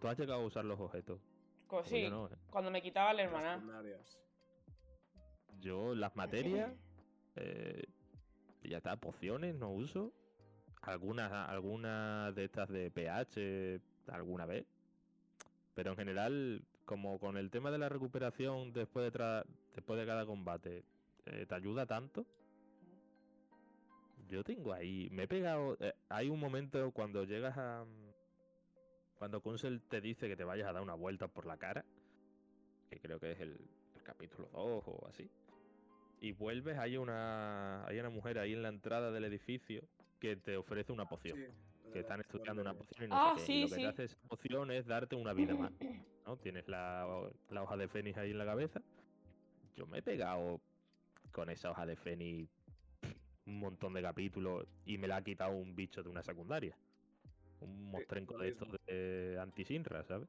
[0.00, 1.20] ¿Tú has llegado a usar los objetos?
[1.70, 2.36] Pues sí, no, ¿eh?
[2.50, 3.82] cuando me quitaba la Las hermana.
[5.60, 6.72] Yo las materias,
[7.36, 7.84] eh,
[8.62, 10.12] ya está, pociones no uso.
[10.82, 14.64] Algunas, algunas de estas de pH alguna vez.
[15.74, 19.44] Pero en general, como con el tema de la recuperación después de, tra-
[19.74, 20.84] después de cada combate,
[21.26, 22.26] eh, te ayuda tanto.
[24.28, 27.84] Yo tengo ahí, me he pegado, eh, hay un momento cuando llegas a...
[29.20, 31.84] Cuando Kunsel te dice que te vayas a dar una vuelta por la cara,
[32.88, 33.50] que creo que es el,
[33.94, 35.28] el capítulo 2 o así,
[36.22, 39.82] y vuelves, hay una, hay una mujer ahí en la entrada del edificio
[40.18, 43.40] que te ofrece una poción Sí, que están estudiando una poción y no Ah, sé
[43.42, 43.46] qué.
[43.46, 43.80] sí, y lo que sí.
[43.82, 45.70] te hace esa poción es darte una vida más.
[46.26, 46.38] ¿no?
[46.38, 47.06] Tienes la,
[47.50, 48.80] la hoja de fénix ahí en la cabeza.
[49.76, 50.62] Yo me he pegado
[51.30, 52.48] con esa hoja de fénix
[53.44, 56.74] un montón de capítulos y me la ha quitado un bicho de una secundaria.
[57.60, 60.28] Un mostrenco lo de estos de anti-Sinra, ¿sabes?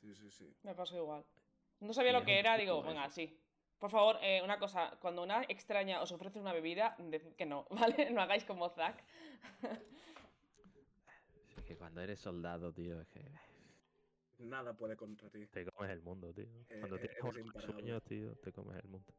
[0.00, 0.54] Sí, sí, sí.
[0.62, 1.24] Me pasó igual.
[1.80, 3.38] No sabía lo que era, digo, venga, sí.
[3.78, 7.66] Por favor, eh, una cosa, cuando una extraña os ofrece una bebida, decid que no,
[7.70, 8.10] ¿vale?
[8.10, 9.02] No hagáis como Zack.
[11.56, 13.20] Es que cuando eres soldado, tío, es que
[14.38, 15.46] Nada puede contra ti.
[15.46, 16.46] te comes el mundo, tío.
[16.78, 17.72] Cuando Eh, tienes eres buenos imparable.
[17.74, 19.12] sueños, tío, te comes el mundo.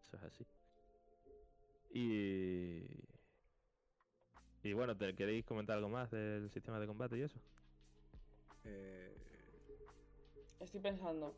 [0.00, 0.46] Eso es así.
[1.90, 2.84] Y...
[4.66, 7.38] Y bueno, ¿te queréis comentar algo más del sistema de combate y eso?
[8.64, 9.14] Eh,
[10.58, 11.36] Estoy pensando.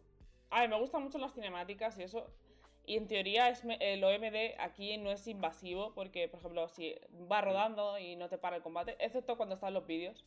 [0.48, 2.30] A ver, me gustan mucho las cinemáticas y eso.
[2.86, 6.94] Y en teoría es el OMD aquí no es invasivo porque, por ejemplo, si
[7.30, 10.24] va rodando y no te para el combate, excepto cuando están los vídeos,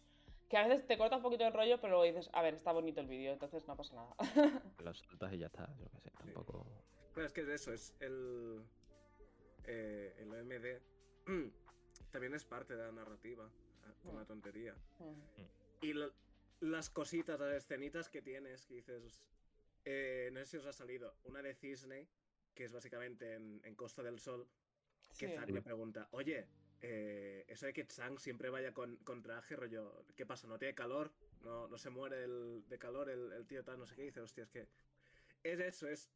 [0.47, 2.71] que a veces te corta un poquito el rollo, pero luego dices, a ver, está
[2.71, 4.15] bonito el vídeo, entonces no pasa nada.
[4.83, 6.67] Lo saltas y ya está, yo qué sé, tampoco...
[7.13, 8.61] Claro, es que es eso, es el.
[9.63, 11.51] eh, el OMD.
[12.11, 13.49] también es parte de la narrativa.
[14.03, 14.75] Con la tontería.
[15.81, 16.11] Y lo-
[16.61, 19.27] las cositas, las escenitas que tienes, que dices.
[19.85, 21.15] eh, no sé si os ha salido.
[21.23, 22.07] Una de Cisne,
[22.53, 24.47] que es básicamente en, en Costa del Sol,
[25.17, 25.33] que Sí.
[25.35, 26.47] Zack le pregunta: Oye,
[26.81, 30.47] eh, eso de que Tsang siempre vaya con, con traje, rollo, ¿qué pasa?
[30.47, 31.11] ¿No tiene calor?
[31.41, 33.79] ¿No, no se muere el- de calor el, el tío tal?
[33.79, 34.67] No sé qué dice, hostia, es que.
[35.43, 36.09] Es eso, es.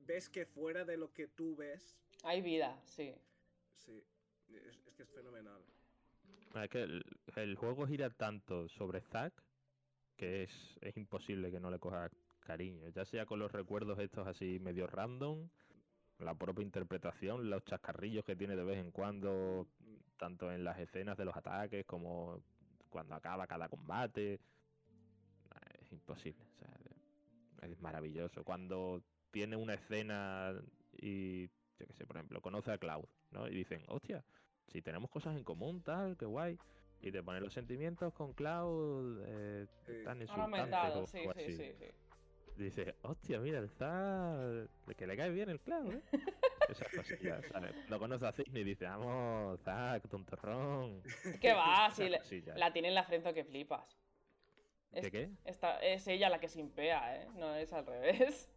[0.00, 3.14] Ves que fuera de lo que tú ves, Hay vida, sí.
[3.76, 4.04] sí.
[4.48, 5.62] Es, que es fenomenal.
[6.54, 9.42] Ah, Es que el, juego gira tanto sobre Zack
[10.16, 14.26] que es, es imposible que no le coja cariño, ya sea con los recuerdos estos
[14.26, 15.48] así medio random,
[16.18, 19.66] la propia interpretación, los chascarrillos que tiene de vez en cuando,
[20.16, 22.40] tanto en las escenas de los ataques como
[22.88, 24.40] cuando acaba cada combate.
[25.80, 28.42] Es imposible, o sea, es maravilloso.
[28.44, 30.54] Cuando tiene una escena
[31.00, 33.48] y, yo qué sé, por ejemplo, conoce a Cloud, ¿no?
[33.48, 34.24] Y dicen, hostia,
[34.68, 36.58] si tenemos cosas en común, tal, qué guay.
[37.00, 40.02] Y te pone los sentimientos con Cloud eh, Sí.
[40.04, 41.56] tan insultantes o sí, algo sí, así.
[41.56, 41.86] sí, sí.
[42.56, 46.02] Dices, hostia, mira, el Zack, que le cae bien el Cloud, ¿eh?
[46.68, 47.74] Esas cosillas, ¿sabes?
[47.90, 51.02] Lo conoce a Cisne y dice, vamos, Zack, tontorrón.
[51.40, 51.90] ¿Qué va?
[51.90, 52.20] Si le-
[52.56, 54.00] la tiene en la frente que flipas.
[54.90, 55.30] ¿Qué Es, qué?
[55.44, 57.28] esta- es ella la que se impea, ¿eh?
[57.34, 58.50] No es al revés.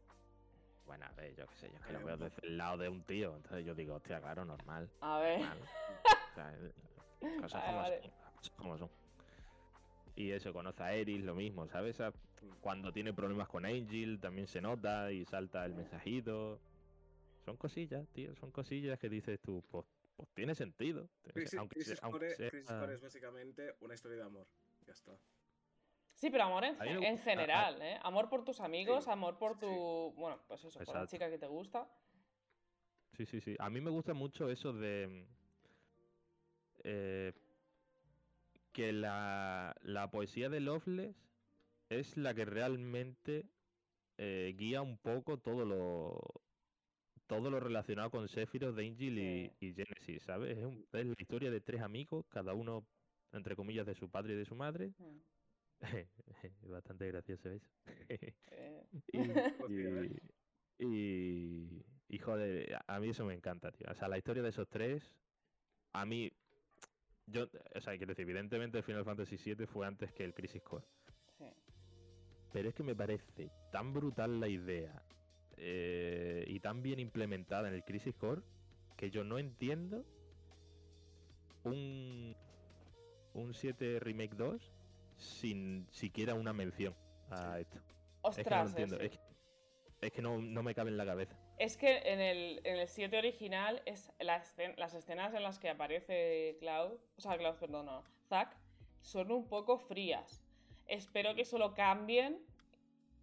[0.90, 2.78] Bueno, a ver, yo qué sé, yo es que lo un veo desde el lado
[2.80, 3.36] de un tío.
[3.36, 4.90] Entonces yo digo, hostia, claro, normal.
[5.02, 5.40] A ver.
[5.40, 5.60] normal.
[6.32, 8.02] O sea, eh, cosas Vale, como vale.
[8.02, 8.12] son.
[8.38, 8.90] Cosas como son.
[10.16, 12.02] Y eso, conoce a Eris, lo mismo, ¿sabes?
[12.60, 16.60] Cuando tiene problemas con Angel, también se nota y salta el mensajito.
[17.46, 19.86] Son cosillas, tío, son cosillas que dices tú, pues,
[20.16, 21.08] pues tiene sentido.
[21.34, 24.48] Crisis, aunque Crisis sea- aunque Core, sea- Crisis Core es básicamente una historia de amor.
[24.88, 25.12] Ya está.
[26.20, 27.98] Sí, pero amor en, ge- general, ¿eh?
[28.04, 29.68] Amor por tus amigos, Sí, amor por tu...
[29.68, 30.20] sí.
[30.20, 31.88] Bueno, pues eso, por la chica que te gusta.
[33.14, 33.56] Sí, sí, sí.
[33.58, 35.26] A mí me gusta mucho eso de
[36.84, 37.34] eh,
[38.74, 41.16] que la, la poesía de Loveless
[41.90, 43.46] es la que realmente
[44.18, 46.20] eh, guía un poco todo lo
[47.28, 50.58] todo lo relacionado con Sephiroth, Angel y, y Genesis, ¿sabes?
[50.58, 52.84] Es, un- es la historia de tres amigos, cada uno
[53.32, 54.88] entre comillas de su padre y de su madre.
[54.98, 55.18] Mm,
[56.64, 57.68] Bastante gracioso eso.
[58.52, 59.20] eh, Y,
[59.68, 60.20] y,
[60.80, 63.88] y, y, joder, a- a mí eso me encanta, tío.
[63.92, 65.04] O sea, la historia de esos tres,
[65.94, 66.32] a mí,
[67.28, 70.86] yo, o sea, quiero decir, evidentemente Final Fantasy VII fue antes que el Crisis Core.
[71.38, 71.46] sí.
[72.52, 75.04] Pero es que me parece tan brutal la idea
[75.58, 78.42] eh, y tan bien implementada en el Crisis Core
[78.98, 80.06] que yo no entiendo
[81.64, 82.36] un,
[83.34, 84.74] un 7 Remake 2
[85.20, 86.96] sin siquiera una mención
[87.30, 87.78] a esto.
[87.78, 88.96] Es que no lo Ostras, entiendo.
[88.98, 89.06] ese.
[89.06, 91.38] Es que, es que no, no me cabe en la cabeza.
[91.58, 94.42] Es que en el, en el 7 original es la
[94.78, 98.56] las escenas en las que aparece Cloud, o sea, Cloud, perdón, no, Zack,
[99.02, 100.42] son un poco frías.
[100.88, 102.40] Espero que eso lo cambien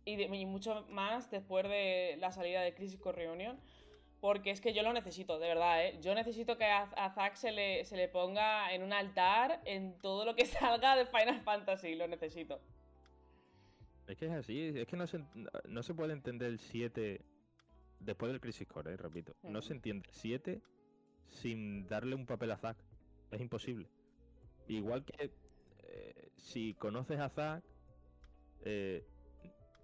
[0.04, 3.58] y, de- y mucho más después de la salida de Crisis Core Reunion,
[4.20, 5.98] porque es que yo lo necesito, de verdad, ¿eh?
[6.00, 9.98] Yo necesito que a, a Zack se le, se le ponga en un altar en
[9.98, 12.60] todo lo que salga de Final Fantasy, lo necesito.
[14.06, 15.20] Es que es así, es que no se,
[15.66, 17.20] no se puede entender el 7
[18.00, 19.34] después del Crisis Core, eh, repito.
[19.42, 20.60] No se entiende el 7
[21.28, 22.76] sin darle un papel a Zack.
[23.30, 23.88] Es imposible.
[24.68, 25.32] Igual que
[25.88, 27.64] eh, si conoces a Zack,
[28.64, 29.04] eh,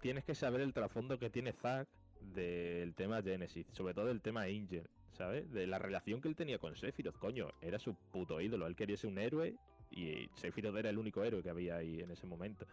[0.01, 1.87] tienes que saber el trasfondo que tiene Zack
[2.33, 5.51] del tema Genesis, sobre todo el tema Angel, ¿sabes?
[5.51, 8.97] De la relación que él tenía con Sephiroth, coño, era su puto ídolo, él quería
[8.97, 9.55] ser un héroe
[9.91, 12.65] y Sephiroth era el único héroe que había ahí en ese momento.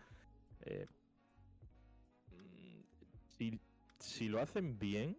[0.62, 0.86] Eh,
[2.30, 2.80] mm,
[3.28, 3.61] si,
[3.98, 5.16] si lo hacen bien,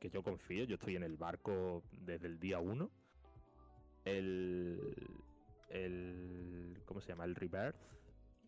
[0.00, 2.90] que yo confío, yo estoy en el barco desde el día 1,
[4.04, 4.94] el,
[5.70, 6.82] el...
[6.84, 7.24] ¿Cómo se llama?
[7.24, 7.76] El Rebirth.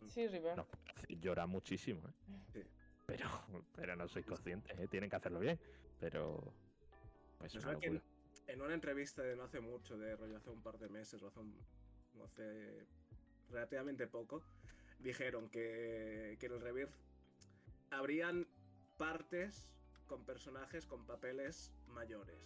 [0.07, 2.11] Sí, puede hacer llorar muchísimo, ¿eh?
[2.53, 2.61] Sí.
[3.07, 3.25] Pero,
[3.73, 4.87] pero no sois conscientes, ¿eh?
[4.89, 5.57] Tienen que hacerlo bien.
[5.99, 6.53] Pero...
[7.39, 8.11] Pues Me una que en, locura.
[8.47, 11.27] en una entrevista de no hace mucho, de rollo hace un par de meses o
[11.27, 11.57] hace, un-
[12.19, 12.85] o hace
[13.49, 14.43] relativamente poco,
[14.99, 16.93] dijeron que, que en el Rebirth
[17.91, 18.45] habrían
[18.97, 19.69] partes
[20.07, 22.41] con personajes con papeles mayores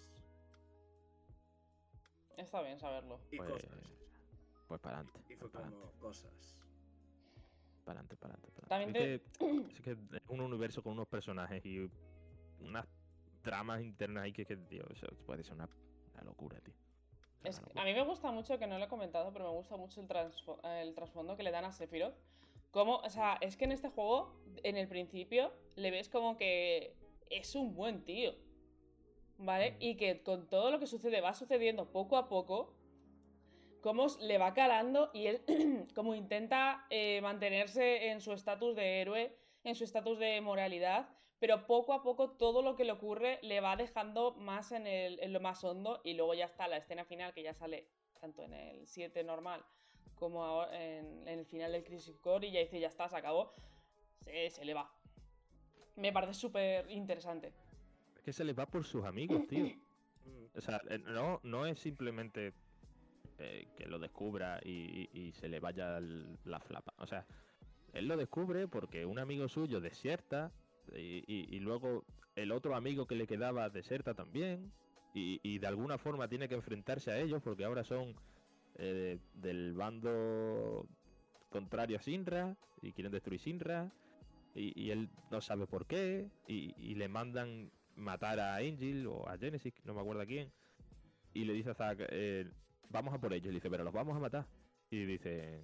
[2.38, 3.20] Está bien saberlo.
[3.32, 3.80] y Pues, cosas.
[4.68, 5.34] pues para adelante.
[5.34, 6.56] Y fue para como cosas.
[7.90, 8.62] Adelante, para adelante.
[8.68, 9.98] También Es, que, es que es
[10.30, 11.90] un universo con unos personajes y
[12.60, 12.86] unas
[13.42, 15.70] tramas internas ahí que, que tío, eso puede ser una,
[16.14, 16.74] una locura, tío.
[17.42, 17.82] Una Es que locura.
[17.82, 20.02] a mí me gusta mucho, que no lo he comentado, pero me gusta mucho
[20.64, 22.16] el trasfondo que le dan a Sephiroth.
[22.70, 26.96] Como, o sea, es que en este juego, en el principio, le ves como que
[27.30, 28.34] es un buen tío.
[29.40, 29.72] ¿Vale?
[29.72, 29.76] Mm.
[29.80, 32.74] Y que con todo lo que sucede, va sucediendo poco a poco,
[33.82, 35.42] cómo le va calando y él
[35.96, 41.10] como intenta eh, mantenerse en su estatus de héroe, en su estatus de moralidad,
[41.40, 45.20] pero poco a poco todo lo que le ocurre le va dejando más en, el-
[45.20, 47.88] en lo más hondo y luego ya está la escena final que ya sale
[48.20, 49.64] tanto en el 7 normal
[50.16, 53.18] como ahora en, en el final del Crisis Core y ya dice ya está, se
[53.18, 53.54] acabó,
[54.24, 54.92] se, se le va.
[55.96, 57.52] Me parece súper interesante.
[58.16, 59.66] Es que se les va por sus amigos, tío.
[60.54, 62.54] O sea, eh, no, no es simplemente
[63.76, 66.00] que lo descubra y, se le vaya
[66.46, 66.94] la flapa.
[66.98, 67.26] O sea,
[67.94, 70.52] él lo descubre porque un amigo suyo desierta
[70.96, 74.72] y, luego el otro amigo que le quedaba deserta también
[75.14, 78.16] y, de alguna forma tiene que enfrentarse a ellos porque ahora son
[78.76, 80.88] eh, del bando
[81.50, 83.92] contrario a Sinra y quieren destruir Sinra
[84.56, 89.74] y, él no sabe por qué y, le mandan matar a Angel o a Genesis,
[89.84, 90.52] no me acuerdo quién
[91.34, 92.50] y le dice a Zack, eh,
[92.92, 94.46] vamos a por ellos, y dice, pero los vamos a matar
[94.90, 95.62] y dicen,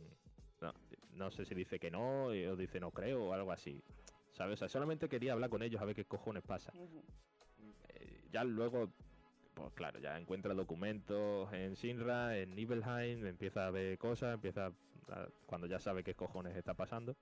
[0.61, 0.73] no,
[1.13, 3.83] no sé si dice que no o dice no creo o algo así.
[4.31, 4.53] ¿Sabes?
[4.53, 6.71] O sea, solamente quería hablar con ellos a ver qué cojones pasa.
[7.89, 8.91] Eh, ya luego,
[9.55, 14.67] pues claro, ya encuentra documentos en Sinra, en Nibelheim, empieza a ver cosas, empieza
[15.09, 17.15] a- cuando ya sabe qué cojones está pasando.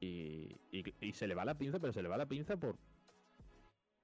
[0.00, 2.76] Y, y- y se le va la pinza, pero se le va la pinza por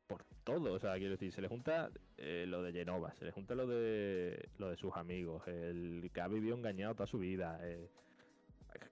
[0.06, 3.32] por todo, o sea, quiero decir, se le junta eh, lo de Genova, se le
[3.32, 7.58] junta lo de lo de sus amigos, el que ha vivido engañado toda su vida,
[7.62, 7.88] eh,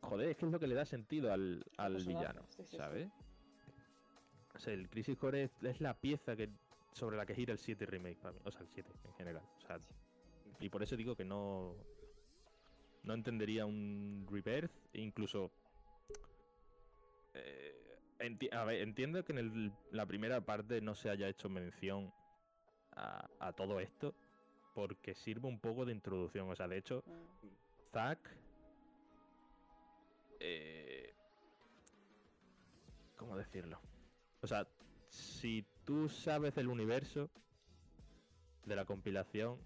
[0.01, 2.77] joder, es que es lo que le da sentido al, al villano, sí, sí, sí.
[2.77, 3.09] ¿sabes?
[4.55, 6.51] O sea, el Crisis Core es, es la pieza que
[6.93, 9.43] sobre la que gira el 7 remake para mí, o sea, el 7 en general,
[9.59, 9.79] o sea,
[10.61, 11.75] y por eso digo que no
[13.05, 15.51] no entendería un Rebirth, incluso
[17.35, 17.84] eh,
[18.19, 22.13] enti- a ver, entiendo que en el- la primera parte no se haya hecho mención
[22.97, 24.15] a, a todo esto,
[24.75, 26.49] porque sirve un poco de introducción.
[26.51, 27.03] O sea, de hecho.
[27.93, 28.19] Zack.
[30.41, 31.15] eh,
[33.17, 33.81] ¿Cómo decirlo?
[34.43, 34.67] O sea,
[35.09, 37.31] si tú sabes del universo,
[38.65, 39.59] de la compilación,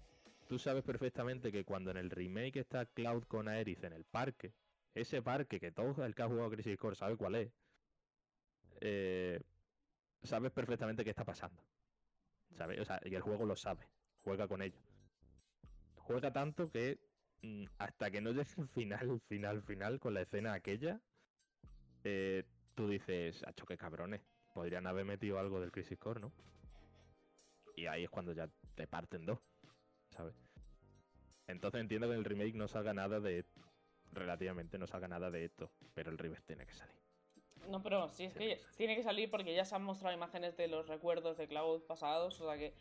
[0.47, 4.53] tú sabes perfectamente que cuando en el remake está Cloud con Aerith en el parque,
[4.93, 7.51] ese parque que todo el que ha jugado Crisis Core sabe cuál es,
[8.81, 9.41] eh,
[10.23, 11.63] sabes perfectamente qué está pasando.
[12.55, 12.79] ¿Sabes?
[12.79, 13.87] O sea, y el juego lo sabe,
[14.23, 14.79] juega con ello.
[15.97, 16.99] Juega tanto que
[17.41, 20.99] mm, hasta que no llegue el final, final, final con la escena aquella,
[22.03, 22.43] eh,
[22.75, 24.21] tú dices, hacho, qué cabrones,
[24.53, 26.31] podrían haber metido algo del Crisis Core, ¿no?
[27.75, 29.39] Y ahí es cuando ya te parten dos,
[30.09, 30.35] ¿sabes?
[31.47, 33.45] Entonces entiendo que en el remake no salga nada de.
[34.11, 36.98] Relativamente no salga nada de esto, pero el remake tiene que salir.
[37.67, 40.67] No, pero sí, es que tiene que salir porque ya se han mostrado imágenes de
[40.67, 42.73] los recuerdos de Cloud pasados, o sea que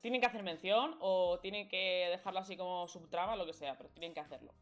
[0.00, 3.88] tienen que hacer mención o tienen que dejarlo así como subtrama, lo que sea, pero
[3.90, 4.54] tienen que hacerlo.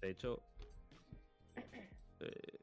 [0.00, 0.40] De hecho,
[2.20, 2.58] eh,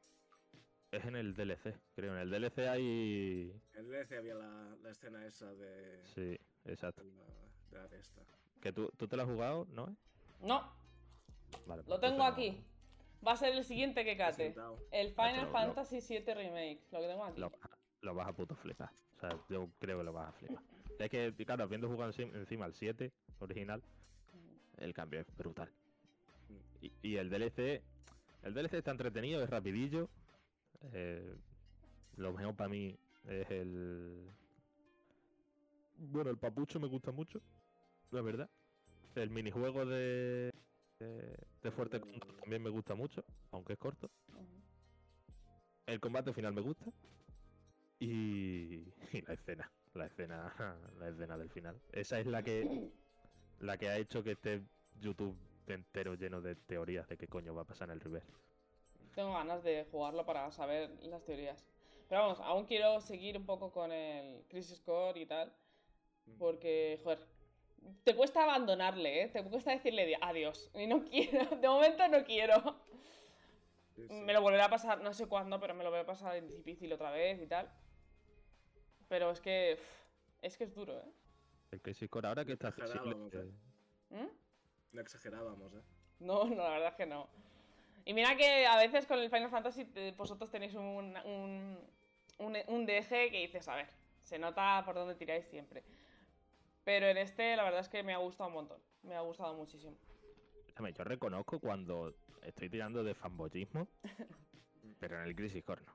[0.92, 2.14] es en el DLC, creo.
[2.14, 3.54] En el DLC hay.
[3.74, 7.04] En el DLC había la, la escena esa de, Sí, exacto.
[7.04, 8.24] de la, de la.
[8.62, 9.96] ¿Que tú, tú te lo has jugado, no?
[10.42, 10.72] No,
[11.66, 12.64] Vale, lo pues tengo entonces aquí.
[13.26, 14.56] Va a ser el siguiente que cate.
[14.92, 17.40] El pero Final lo- Fantasy VII Remake, lo que tengo aquí.
[17.40, 18.90] Lo, vas a- lo vas a puto flipar.
[19.18, 20.64] O sea, yo creo que lo vas a flipar.
[21.00, 23.82] Es que, claro, habiendo jugado encima, encima el 7 original,
[24.78, 25.70] el cambio es brutal.
[26.82, 27.82] Y, y el DLC,
[28.44, 30.10] el DLC está entretenido, es rapidillo.
[30.94, 31.36] eh,
[32.18, 32.98] lo mejor para mí
[33.28, 34.30] es el...
[35.98, 37.40] Bueno, el papucho me gusta mucho,
[38.12, 38.50] la verdad.
[39.16, 40.52] El minijuego de,
[41.06, 44.10] de, de Fuerte Control también me gusta mucho, aunque es corto.
[45.86, 46.86] El combate final me gusta.
[48.00, 49.72] Y, y la escena.
[49.94, 50.54] La escena.
[51.00, 51.80] La escena del final.
[51.92, 52.90] Esa es la que.
[53.60, 54.64] La que ha hecho que esté
[55.00, 55.38] YouTube
[55.68, 58.34] entero lleno de teorías de qué coño va a pasar en el reverse.
[59.16, 61.66] Tengo ganas de jugarlo para saber las teorías.
[62.10, 65.54] Pero vamos, aún quiero seguir un poco con el Crisis Core y tal.
[66.38, 67.20] Porque, joder,
[68.04, 69.28] te cuesta abandonarle, ¿eh?
[69.30, 70.70] Te cuesta decirle di- adiós.
[70.74, 72.80] Y no quiero, de momento no quiero.
[73.96, 74.14] Sí, sí.
[74.14, 76.48] Me lo volverá a pasar, no sé cuándo, pero me lo voy a pasar en
[76.48, 77.70] difícil otra vez y tal.
[79.10, 79.78] Pero es que.
[80.42, 81.12] es que es duro, ¿eh?
[81.72, 83.12] El Crisis Core ahora que está accesible.
[83.12, 83.54] Exagerábamos, ¿eh?
[84.12, 84.96] eh, ¿Mm?
[84.96, 85.82] No exagerábamos, ¿eh?
[86.20, 87.28] No, no, la verdad es que no.
[88.06, 91.80] Y mira que a veces con el Final Fantasy te- vosotros tenéis un, un,
[92.40, 93.88] un, un DG que dices, a ver,
[94.24, 95.84] se nota por dónde tiráis siempre.
[96.84, 98.82] Pero en este la verdad es que me ha gustado un montón.
[99.04, 99.98] Me ha gustado muchísimo.
[100.96, 103.88] yo reconozco cuando estoy tirando de fanboyismo.
[105.00, 105.94] pero en el Crisis Core no.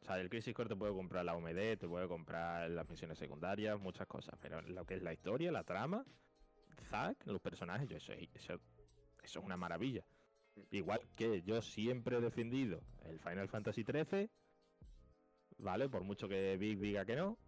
[0.00, 3.18] O sea, el Crisis Core te puedo comprar la OMD, te puedo comprar las misiones
[3.18, 4.38] secundarias, muchas cosas.
[4.40, 6.04] Pero lo que es la historia, la trama,
[6.90, 8.60] Zack, los personajes, yo eso, eso,
[9.22, 10.04] eso es una maravilla.
[10.70, 14.30] Igual que yo siempre he defendido el Final Fantasy XIII,
[15.58, 15.88] ¿vale?
[15.88, 17.38] Por mucho que Big diga que no.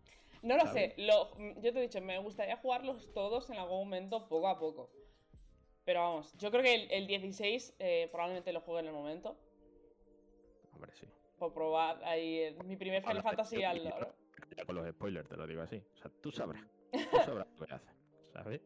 [0.43, 0.95] No lo ¿Sabes?
[0.95, 1.31] sé, lo,
[1.61, 4.91] yo te he dicho, me gustaría jugarlos todos en algún momento, poco a poco.
[5.85, 9.37] Pero vamos, yo creo que el, el 16 eh, probablemente lo juegue en el momento.
[10.73, 11.07] Hombre, sí.
[11.39, 14.15] Por probar ahí el- mi primer Final Fantasy al loro.
[14.67, 15.77] Con los spoilers te lo digo así.
[15.95, 16.63] O sea, tú sabrás.
[17.11, 17.95] Tú sabrás lo que haces,
[18.33, 18.61] ¿sabes?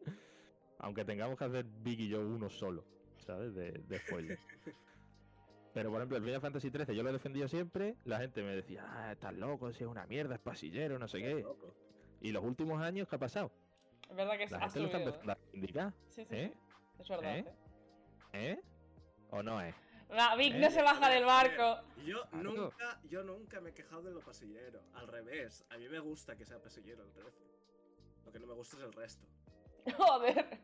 [0.79, 2.85] Aunque tengamos que hacer Big y yo uno solo,
[3.25, 3.53] ¿sabes?
[3.53, 4.41] De, de spoilers.
[5.73, 7.95] Pero por ejemplo, el Final Fantasy XIII yo lo he defendido siempre.
[8.05, 11.19] La gente me decía, ah, estás loco, si es una mierda, es pasillero, no sé
[11.19, 11.41] Estás qué.
[11.41, 11.73] loco.
[12.21, 13.51] Y los últimos años, ¿qué ha pasado?
[14.09, 16.51] Es verdad que La gente lo está subido, empezando a reivindicar, Sí, sí, ¿eh?
[16.53, 17.01] sí.
[17.01, 17.37] Es verdad.
[17.37, 17.45] ¿Eh?
[18.33, 18.51] ¿eh?
[18.51, 18.61] ¿eh?
[19.29, 19.73] ¿O no es?
[20.09, 20.71] Nah, Vic no ¿Eh?
[20.71, 21.81] se baja del barco.
[22.05, 24.81] Yo nunca, yo nunca me he quejado de lo pasillero.
[24.93, 27.29] Al revés, a mí me gusta que sea pasillero el 13.
[28.25, 29.25] Lo que no me gusta es el resto.
[29.97, 30.59] Joder.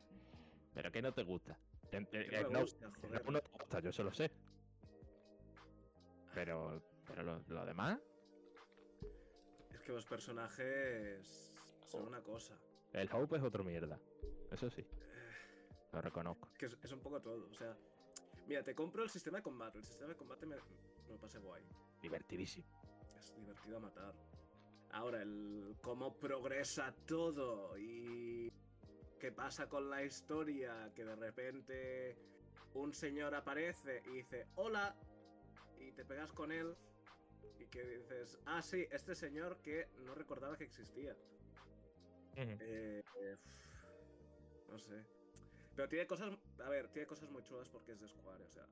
[0.73, 1.57] ¿Pero qué no te gusta?
[1.93, 3.31] Eh, eh, no me no, gusta, no, joder.
[3.31, 4.29] no te gusta, yo eso lo sé.
[6.33, 7.99] Pero, pero lo, lo demás,
[9.73, 11.55] Es que los personajes
[11.85, 12.57] son una cosa.
[12.93, 13.99] el Hope es otro mierda.
[14.51, 14.85] Eso sí,
[15.91, 16.47] lo reconozco.
[16.53, 17.47] Es que es, es un poco todo.
[17.49, 17.75] O sea,
[18.47, 19.77] mira, te compro el sistema de combate.
[19.79, 21.63] El sistema de combate me, me lo pasé guay.
[22.01, 22.67] Divertidísimo.
[23.17, 24.13] Es divertido a matar.
[24.91, 28.51] Ahora, el cómo progresa todo y
[29.19, 32.17] qué pasa con la historia, que de repente
[32.73, 34.95] un señor aparece y dice hola
[35.79, 36.75] y te pegas con él
[37.59, 41.15] y que dices, ah sí, este señor que no recordaba que existía.
[42.35, 43.03] Eh,
[44.69, 45.03] no sé.
[45.75, 48.43] Pero tiene cosas, a ver, tiene cosas muy chulas porque es de Square.
[48.43, 48.67] O sea,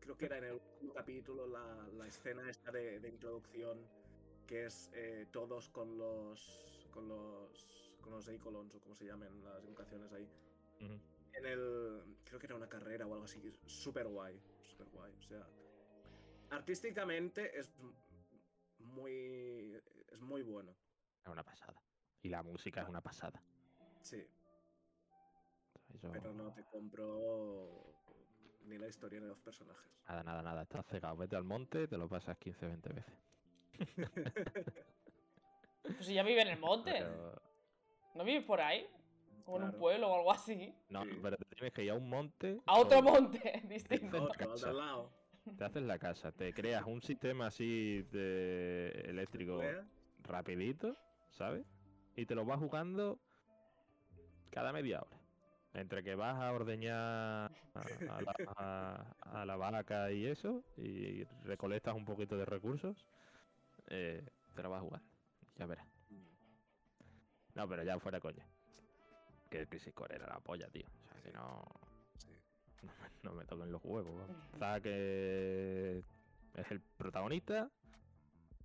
[0.00, 3.78] creo que era en el último capítulo la, la escena esta de, de introducción
[4.46, 9.42] que es eh, todos con los con los con los Eicolons o como se llamen
[9.44, 10.28] las invocaciones ahí.
[11.34, 15.12] En el creo que era una carrera o algo así, súper guay, súper guay.
[15.18, 15.46] O sea,
[16.52, 17.72] artísticamente es
[18.78, 19.80] muy
[20.10, 20.74] es muy bueno.
[21.22, 21.80] Es una pasada.
[22.22, 23.42] Y la música es una pasada.
[24.02, 24.24] Sí,
[25.94, 27.94] Eso- pero no te compro
[28.64, 29.90] ni la historia ni los personajes.
[30.08, 30.62] Nada, nada, nada.
[30.62, 31.16] Estás cegado.
[31.16, 33.14] Vete al monte, te lo pasas 15, 20 veces.
[35.82, 36.92] Pues si ya vive en el monte.
[36.92, 37.42] Pero-
[38.14, 38.86] ¿No vive por ahí?
[39.46, 40.72] O en un pueblo o algo así.
[40.90, 41.10] No, Sí.
[41.20, 42.60] pero te tienes que ir a un monte.
[42.66, 44.28] A otro monte distinto.
[44.38, 44.68] Casa.
[44.70, 45.12] al lado.
[45.58, 49.60] Te haces la casa, te creas un sistema así de eléctrico
[50.22, 50.96] rapidito,
[51.30, 51.64] ¿sabes?
[52.16, 53.18] Y te lo vas jugando
[54.50, 55.18] cada media hora.
[55.74, 61.94] Entre que vas a ordeñar a, la, a- a la vaca y eso, y recolectas
[61.94, 63.06] un poquito de recursos,
[63.88, 64.22] eh,
[64.54, 65.02] te lo vas a jugar.
[65.56, 65.86] Ya verás.
[67.54, 68.46] No, pero ya fuera coña.
[69.50, 70.86] Que el Crisis Core era la polla, tío.
[70.86, 71.64] O sea, que no.
[73.22, 74.30] no, me, no me toquen los huevos.
[74.58, 76.02] Zack eh,
[76.54, 77.70] es el protagonista.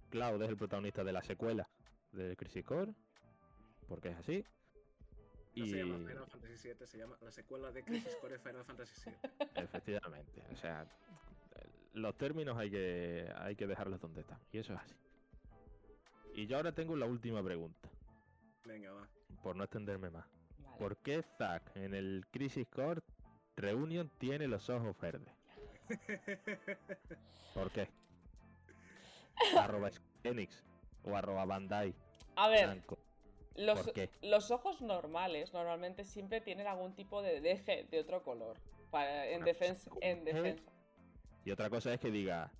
[0.10, 1.70] Cloud es el protagonista de la secuela
[2.12, 2.94] de Crisis Core.
[3.88, 4.44] Porque es así.
[5.56, 8.64] No y se llama Final Fantasy VII, se llama la secuela de Crisis Core Final
[8.64, 9.16] Fantasy VII.
[9.64, 10.44] efectivamente.
[10.52, 10.86] O sea,
[11.94, 14.40] los términos hay que, hay que dejarlos donde están.
[14.52, 14.96] Y eso es así.
[16.36, 17.90] Y yo ahora tengo la última pregunta.
[18.66, 19.08] Venga, va.
[19.42, 20.26] Por no extenderme más.
[20.60, 20.78] Vale.
[20.78, 23.02] ¿Por qué Zack en el Crisis Core
[23.68, 25.34] Reunion tiene los ojos verdes?
[27.54, 27.88] ¿Por qué?
[29.60, 29.90] arroba
[30.24, 30.64] Enix
[31.04, 31.94] o arroba Bandai
[32.36, 32.98] A ver, Namco.
[33.56, 34.10] los, ¿por qué?
[34.22, 38.58] los ojos normales normalmente siempre tienen algún tipo de deje de otro color.
[38.92, 40.72] Para, en, defensa, en defensa.
[41.44, 42.52] Y otra cosa es que diga,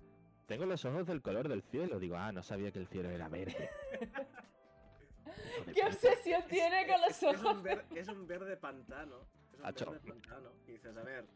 [0.46, 1.98] tengo los ojos del color del cielo.
[1.98, 3.70] Digo, ah, no sabía que el cielo era verde.
[5.74, 7.62] ¿Qué obsesión tiene con los Es un, ojos?
[7.62, 9.20] ver- es un verde pantano.
[9.58, 9.90] Es un Acho.
[9.90, 10.50] verde pantano.
[10.66, 11.26] Y dices, a ver,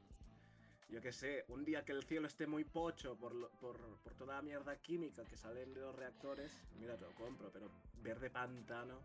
[0.89, 4.15] yo qué sé, un día que el cielo esté muy pocho por, lo- por, por
[4.15, 7.69] toda la mierda química que salen de los reactores, mira, te lo compro, pero
[8.03, 9.01] verde pantano.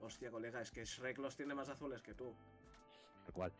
[0.00, 2.34] Hostia, colega, es que Shrek los tiene más azules que tú.
[3.24, 3.52] Tal cual.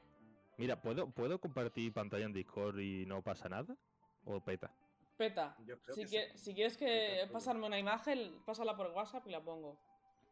[0.58, 3.76] Mira, ¿puedo, ¿puedo compartir pantalla en Discord y no pasa nada?
[4.24, 4.70] ¿O peta?
[5.16, 6.38] Peta, Yo creo si, que sí.
[6.38, 6.84] si quieres que
[7.22, 9.78] Peta pasarme una imagen, pásala por WhatsApp y la pongo.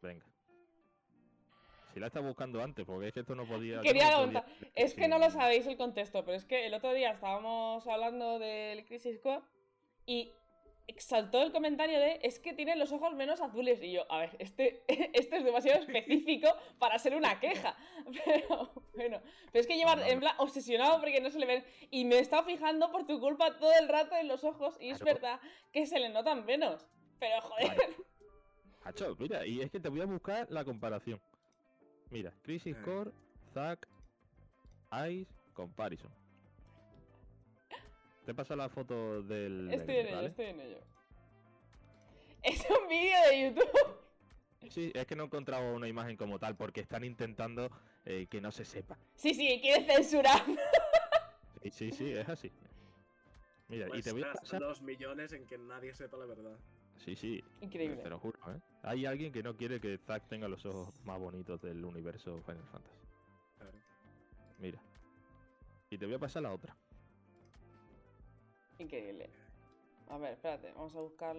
[0.01, 0.25] Venga.
[1.93, 3.81] Si la estás buscando antes, porque es que esto no podía.
[3.81, 6.93] Quería no podía- Es que no lo sabéis el contexto, pero es que el otro
[6.93, 9.41] día estábamos hablando del Crisis Core
[10.05, 10.33] y
[10.97, 13.81] saltó el comentario de es que tiene los ojos menos azules.
[13.81, 16.47] Y yo, a ver, este, este es demasiado específico
[16.79, 17.75] para ser una queja.
[18.25, 19.21] Pero bueno,
[19.51, 21.65] pero es que lleva No, no, en plan obsesionado porque no se le ven.
[21.89, 24.89] Y me he estado fijando por tu culpa todo el rato en los ojos y
[24.89, 25.39] es verdad
[25.71, 26.87] que se le notan menos.
[27.19, 27.95] Pero joder, Vale.
[28.83, 31.21] Hacho, mira, y es que te voy a buscar la comparación.
[32.11, 32.81] Mira, Crisis Eh.
[32.83, 33.11] Core,
[33.53, 33.87] Zack,
[35.09, 36.11] Ice, Comparison.
[38.25, 39.71] Te pasa la foto del.
[39.73, 40.77] estoy en ello, estoy en ello.
[42.43, 43.97] Es un vídeo de YouTube.
[44.69, 47.69] Sí, es que no he encontrado una imagen como tal porque están intentando
[48.05, 48.97] eh, que no se sepa.
[49.15, 50.43] Sí, sí, quiere censurar.
[51.63, 52.51] Sí, sí, sí, es así.
[53.67, 54.59] Mira, y te voy a pasar.
[54.59, 56.57] dos millones en que nadie sepa la verdad.
[57.03, 57.97] Sí, sí, Increíble.
[58.03, 58.59] te lo juro, ¿eh?
[58.83, 62.67] Hay alguien que no quiere que Zack tenga los ojos más bonitos del universo Final
[62.67, 63.07] Fantasy.
[63.57, 63.77] Claro.
[64.59, 64.79] Mira.
[65.89, 66.75] Y te voy a pasar la otra.
[68.77, 69.29] Increíble.
[70.09, 71.37] A ver, espérate, vamos a buscar.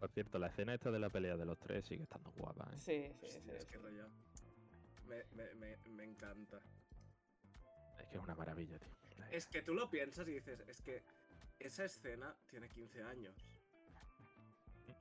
[0.00, 2.76] Por cierto, la escena esta de la pelea de los tres sigue estando guapa, ¿eh?
[2.76, 3.50] Sí, sí, sí.
[3.50, 3.66] Es sí.
[3.70, 4.06] que rollo.
[5.06, 6.60] Me, me, me, me encanta.
[8.16, 8.94] Es que es una maravilla, tío.
[9.30, 11.02] Es que tú lo piensas y dices, es que
[11.58, 13.34] esa escena tiene 15 años.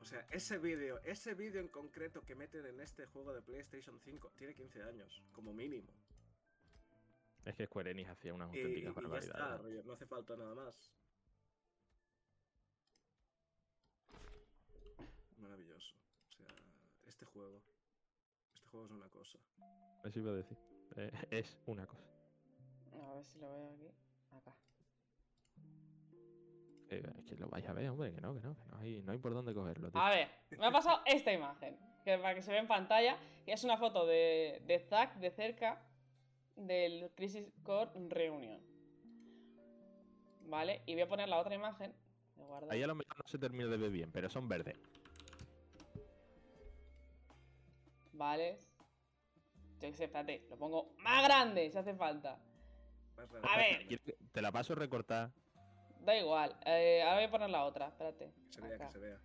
[0.02, 4.00] O sea, ese vídeo, ese vídeo en concreto que meten en este juego de PlayStation
[4.00, 5.92] 5 tiene 15 años, como mínimo.
[7.46, 9.02] Es que Square Enix hacía unas Y, y auténticas ya
[9.38, 9.86] barbaridades.
[9.86, 10.92] no hace falta nada más.
[15.38, 15.96] Maravilloso.
[16.30, 16.48] O sea,
[17.06, 17.62] este juego.
[18.54, 19.38] Este juego es una cosa.
[20.04, 20.58] Eso iba a decir.
[20.98, 22.15] Eh, es una cosa.
[23.02, 23.92] A ver si lo veo aquí.
[24.32, 24.56] Acá.
[26.90, 29.02] Eh, es que lo vais a ver, hombre, que no, que no, que no hay,
[29.02, 30.00] no hay por dónde cogerlo, tío.
[30.00, 31.78] A ver, me ha pasado esta imagen.
[32.04, 33.18] Que para que se vea en pantalla.
[33.46, 35.82] Que es una foto de, de Zack de cerca.
[36.56, 38.62] Del Crisis Core Reunion.
[40.48, 41.94] Vale, y voy a poner la otra imagen.
[42.70, 44.78] Ahí a lo mejor no se termina de ver bien, pero son verdes.
[48.14, 48.60] Vale.
[49.80, 52.40] Yo qué sé, espérate, lo pongo más grande si hace falta.
[53.18, 53.88] A ver.
[53.88, 55.32] ¿Quieres que Te la paso recortada.
[56.02, 56.56] Da igual.
[56.66, 58.32] eh, ahora voy a poner la otra, espérate.
[58.48, 58.86] Que se vea, Acá.
[58.88, 59.20] que se vea.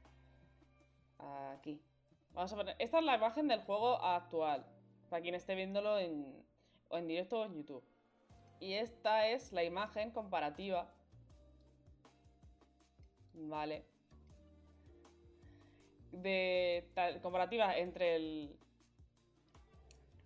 [1.52, 1.80] Aquí.
[2.32, 2.76] Vamos a poner.
[2.78, 4.64] Esta es la imagen del juego actual.
[5.10, 6.42] Para quien esté viéndolo en,
[6.88, 7.84] o en directo o en YouTube.
[8.60, 10.90] Y esta es la imagen comparativa.
[13.34, 13.84] Vale.
[16.12, 18.56] De tal- comparativa entre el.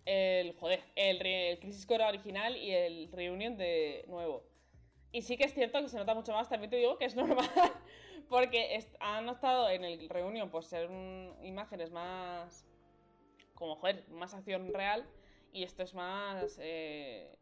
[0.05, 0.53] El.
[0.53, 4.43] Joder, el, Crisis Core original y el Reunion de nuevo.
[5.11, 7.15] Y sí que es cierto que se nota mucho más, también te digo que es
[7.15, 7.49] normal,
[8.29, 12.65] porque han optado en el Reunion por ser un- imágenes más.
[13.53, 15.05] como, joder, más acción real,
[15.53, 16.57] y esto es más.
[16.61, 17.35] eh,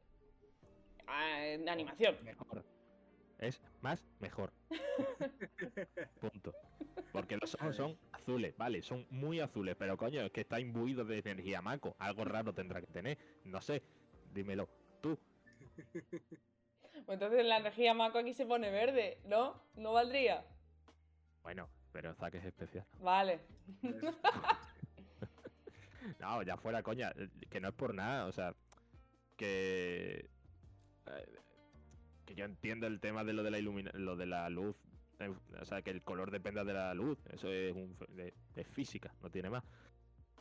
[1.68, 2.18] animación.
[2.24, 2.64] Mejor.
[3.40, 4.54] Es más mejor.
[6.22, 6.54] Punto.
[7.12, 11.04] Porque los ojos son azules, vale, son muy azules, pero coño, es que está imbuido
[11.04, 11.96] de energía Mako.
[12.00, 13.18] Algo raro tendrá que tener.
[13.44, 13.84] No sé,
[14.34, 14.70] dímelo.
[15.02, 15.18] Tú,
[17.06, 19.62] Pues entonces la energía Mako aquí se pone verde, ¿no?
[19.76, 20.46] ¿No valdría?
[21.42, 22.86] Bueno, pero Zack es especial.
[23.00, 23.40] Vale.
[26.20, 27.14] No, ya fuera coña,
[27.50, 28.54] que no es por nada, o sea,
[29.38, 30.30] que
[31.08, 31.40] eh,
[32.26, 34.76] que yo entiendo el tema de lo de la lo de la luz,
[35.62, 37.96] o sea, que el color dependa de la luz, eso es un
[38.56, 39.64] es física, no tiene más.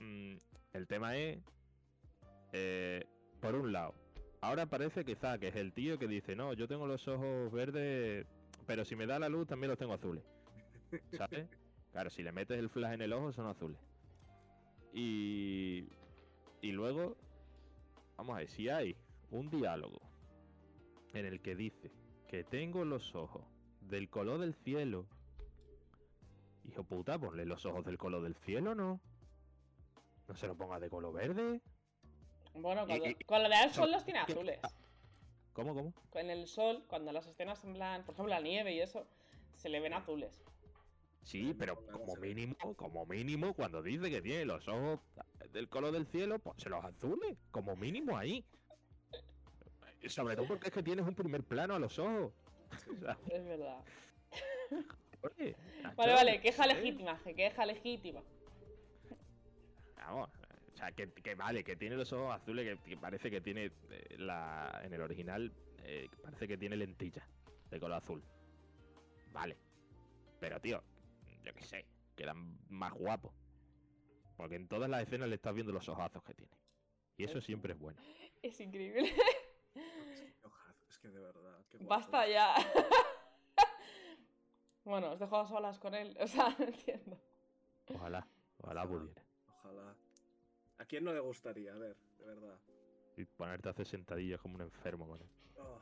[0.00, 0.36] Mm,
[0.72, 1.38] el tema es
[2.52, 3.04] eh,
[3.40, 3.94] por un lado,
[4.40, 8.26] ahora parece que Zack es el tío que dice, "No, yo tengo los ojos verdes,
[8.66, 10.24] pero si me da la luz también los tengo azules."
[11.12, 11.48] ¿Sabes?
[11.92, 13.78] Claro, si le metes el flash en el ojo son azules.
[14.94, 15.88] Y,
[16.60, 17.16] y luego,
[18.16, 18.96] vamos a ver, si hay
[19.30, 20.00] un diálogo
[21.14, 21.90] en el que dice
[22.28, 23.44] que tengo los ojos
[23.88, 25.06] del color del cielo,
[26.64, 29.00] hijo puta, ponle los ojos del color del cielo, ¿no?
[30.28, 31.60] No se lo ponga de color verde.
[32.54, 34.60] Bueno, cuando, y- cuando le da el sol so- los tiene ¿qué- azules.
[35.52, 35.92] ¿Cómo, cómo?
[36.14, 39.06] En el sol, cuando las escenas en plan, por ejemplo, la nieve y eso,
[39.56, 40.42] se le ven azules.
[41.22, 45.00] Sí, pero como se mínimo, como mínimo, cuando dice que tiene los ojos
[45.52, 48.44] del color del cielo, ponse los azules, como mínimo ahí.
[50.08, 52.32] Sobre todo porque es que tienes un primer plano a los ojos.
[53.30, 53.84] Es verdad.
[55.22, 55.56] oye,
[55.96, 58.22] Vale, vale, queja legítima, que queja legítima.
[59.96, 60.30] Vamos,
[60.72, 63.66] o sea, que, que vale, que tiene los ojos azules, que, que parece que tiene
[63.90, 65.52] eh, la en el original,
[65.84, 67.24] eh, parece que tiene lentillas
[67.70, 68.22] de color azul.
[69.32, 69.56] Vale.
[70.40, 70.82] Pero, tío,
[71.44, 73.32] yo qué sé, quedan más guapos.
[74.36, 76.52] Porque en todas las escenas le estás viendo los ojazos que tiene.
[77.16, 78.00] Y eso siempre es bueno.
[78.42, 79.08] Es increíble.
[81.02, 81.58] Que, de verdad.
[81.68, 82.54] qué guapo Basta ya.
[84.84, 86.16] bueno, os dejo a solas con él.
[86.20, 87.18] O sea, no entiendo.
[87.94, 88.26] Ojalá,
[88.58, 89.22] ojalá pudiera.
[89.58, 89.94] Ojalá.
[90.78, 91.72] ¿A quién no le gustaría?
[91.74, 92.58] A ver, de verdad.
[93.16, 95.28] Y ponerte a hacer sentadillas como un enfermo con él.
[95.58, 95.78] Oh,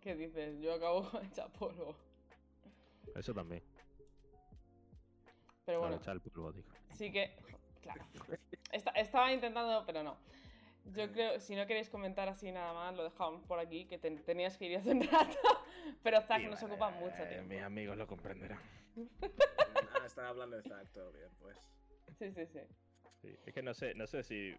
[0.00, 0.60] ¿Qué dices?
[0.60, 1.94] Yo acabo hecha polvo.
[3.14, 3.62] Eso también.
[5.66, 6.68] Pero Para bueno, echar el polvo, digo.
[6.96, 7.36] sí que.
[7.82, 8.04] Claro.
[8.72, 10.16] Esta- estaba intentando, pero no.
[10.94, 14.10] Yo creo, si no queréis comentar así nada más, lo dejamos por aquí, que te-
[14.18, 15.38] tenías que ir hace un rato.
[16.02, 17.48] Pero Zack nos ocupa mucho tiempo.
[17.48, 18.58] Mis amigos lo comprenderán.
[19.92, 21.56] ah, estaba hablando de Zack, todo bien, pues.
[22.18, 22.60] Sí, sí, sí.
[23.22, 24.54] Sí, es que no sé, no sé si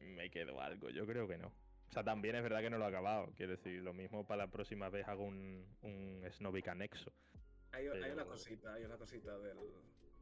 [0.00, 1.48] me quedo algo, yo creo que no.
[1.48, 3.32] O sea, también es verdad que no lo he acabado.
[3.34, 7.10] Quiero decir, lo mismo para la próxima vez hago un, un Snovic anexo.
[7.72, 9.58] Hay, hay una cosita, hay una cosita del,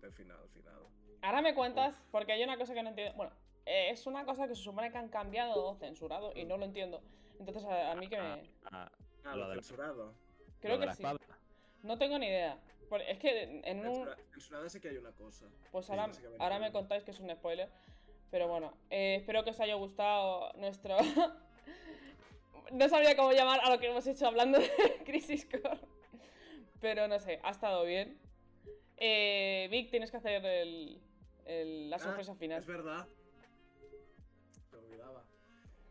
[0.00, 0.74] del final, final.
[1.22, 3.14] Ahora me cuentas, porque hay una cosa que no entiendo.
[3.16, 3.32] Bueno,
[3.66, 6.64] eh, es una cosa que se supone que han cambiado o censurado y no lo
[6.64, 7.02] entiendo.
[7.38, 8.42] Entonces, a, a mí que me.
[8.64, 8.90] Ah,
[9.24, 10.14] Ah, Lo lo la- censurado.
[10.60, 11.02] Creo lo de que la sí.
[11.02, 11.18] espada.
[11.82, 12.58] No tengo ni idea.
[13.08, 13.94] Es que en un.
[13.96, 15.46] Censura- censurada sí que hay una cosa.
[15.72, 17.68] Pues Sí, ahora, ahora me lo- contáis que es un spoiler.
[18.30, 20.96] Pero bueno, eh, espero que os haya gustado nuestro.
[22.72, 24.68] no sabía cómo llamar a lo que hemos hecho hablando de
[25.04, 25.80] Crisis Core.
[26.80, 28.18] Pero no sé, ha estado bien.
[28.96, 31.00] Eh, Vic, tienes que hacer el,
[31.46, 32.60] el- la Ah, sorpresa final.
[32.60, 33.06] Es verdad.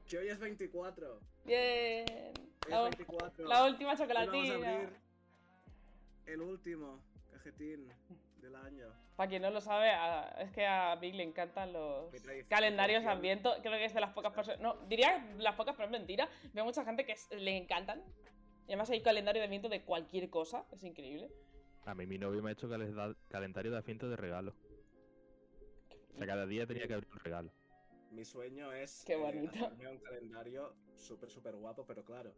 [0.09, 1.19] Que hoy es 24.
[1.45, 2.05] Bien.
[2.65, 3.47] Hoy La, es 24.
[3.47, 4.69] la última Hoy vamos a chocolatina.
[4.75, 4.89] abrir
[6.27, 6.99] el último
[7.31, 7.87] cajetín
[8.41, 8.87] del año.
[9.15, 12.11] Para quien no lo sabe, a- es que a Vic le encantan los
[12.49, 13.05] calendarios.
[13.05, 13.53] Adviento.
[13.61, 14.59] Creo que es de las pocas personas.
[14.59, 16.27] No, diría las pocas, pero es mentira.
[16.53, 18.03] Veo mucha gente que es- le encantan.
[18.67, 20.65] Y además hay calendario de Adviento de cualquier cosa.
[20.71, 21.29] Es increíble.
[21.85, 24.53] A mí mi novio me ha hecho calenda- calendario de asiento de regalo.
[26.13, 27.51] O sea, cada día tenía que abrir un regalo.
[28.15, 32.33] Mi sueño es Qué eh, hacerme un calendario súper, súper guapo, pero claro,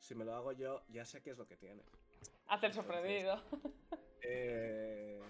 [0.00, 1.84] si me lo hago yo, ya sé qué es lo que tiene.
[2.48, 3.40] Hacer sorprendido.
[4.22, 5.22] Eh...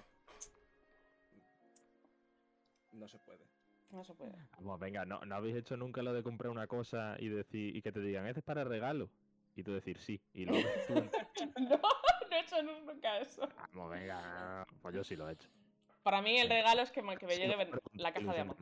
[2.93, 3.45] No se puede.
[3.91, 4.33] No se puede.
[4.57, 7.83] Vamos, venga, ¿no, ¿no habéis hecho nunca lo de comprar una cosa y decir y
[7.83, 9.11] que te digan, este es para regalo?
[9.55, 10.19] Y tú decir sí.
[10.33, 10.55] Y tú.
[10.55, 11.11] en-
[11.69, 13.47] No, no he hecho nunca eso.
[13.75, 14.67] Vamos, venga.
[14.81, 15.51] Pues yo sí lo he hecho.
[16.03, 18.57] Para mí el regalo es que me, que me Sí, con la caja de amor.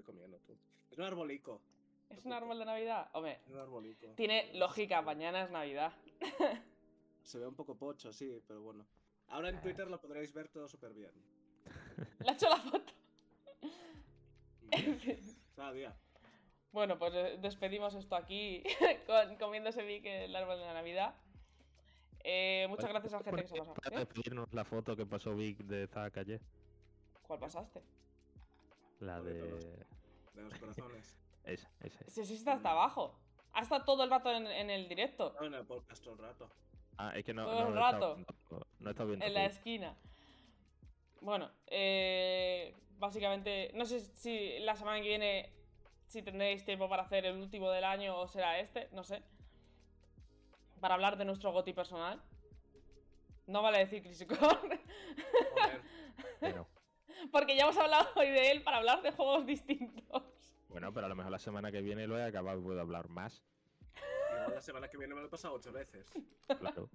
[0.00, 0.56] Voy comiendo tú.
[0.90, 1.60] Es un arbolico.
[2.08, 3.08] ¿Es un árbol de Navidad?
[3.12, 4.06] Hombre, Es un arbolico.
[4.16, 5.02] tiene lógica.
[5.02, 5.92] Mañana es Navidad.
[7.22, 8.84] Se ve un poco pocho, sí, pero bueno.
[9.28, 11.12] Ahora en Twitter lo podréis ver todo súper bien.
[12.20, 12.92] Le he hecho la foto.
[14.72, 15.18] En fin.
[15.56, 15.96] Cada día.
[16.70, 18.62] Bueno, pues eh, despedimos esto aquí,
[19.06, 21.16] con, comiéndose Vic el árbol de la Navidad.
[22.22, 23.74] Eh, muchas gracias a la gente que se ha pasado.
[23.74, 26.40] Para despedirnos la foto que pasó Vic de Zack ayer.
[27.22, 27.82] ¿Cuál pasaste?
[29.00, 29.42] La de.
[30.34, 31.16] De los corazones.
[31.44, 32.04] Esa, esa.
[32.04, 33.18] Si sí está hasta abajo.
[33.54, 36.20] Ha estado todo el rato en, en el directo, No, en el podcast todo el
[36.20, 36.50] rato.
[36.98, 37.44] Ah, es que no.
[37.44, 38.62] Todo no el estado rato.
[38.78, 39.24] No estado viendo.
[39.24, 39.96] en la esquina.
[41.22, 45.52] Bueno, eh, básicamente, no sé si la semana que viene,
[46.06, 49.22] si tendréis tiempo para hacer el último del año o será este, no sé.
[50.78, 52.22] para hablar de nuestro goti personal.
[53.46, 54.80] No vale decir Core, Joder.
[56.40, 56.66] Bueno,
[57.30, 60.22] porque ya hemos hablado hoy de él para hablar de juegos distintos.
[60.68, 63.08] bueno, pero a lo mejor la semana que viene lo he acabado y puedo hablar
[63.08, 63.44] más.
[64.32, 66.10] Igual la semana que viene me lo he pasado ocho veces.
[66.58, 66.88] Claro.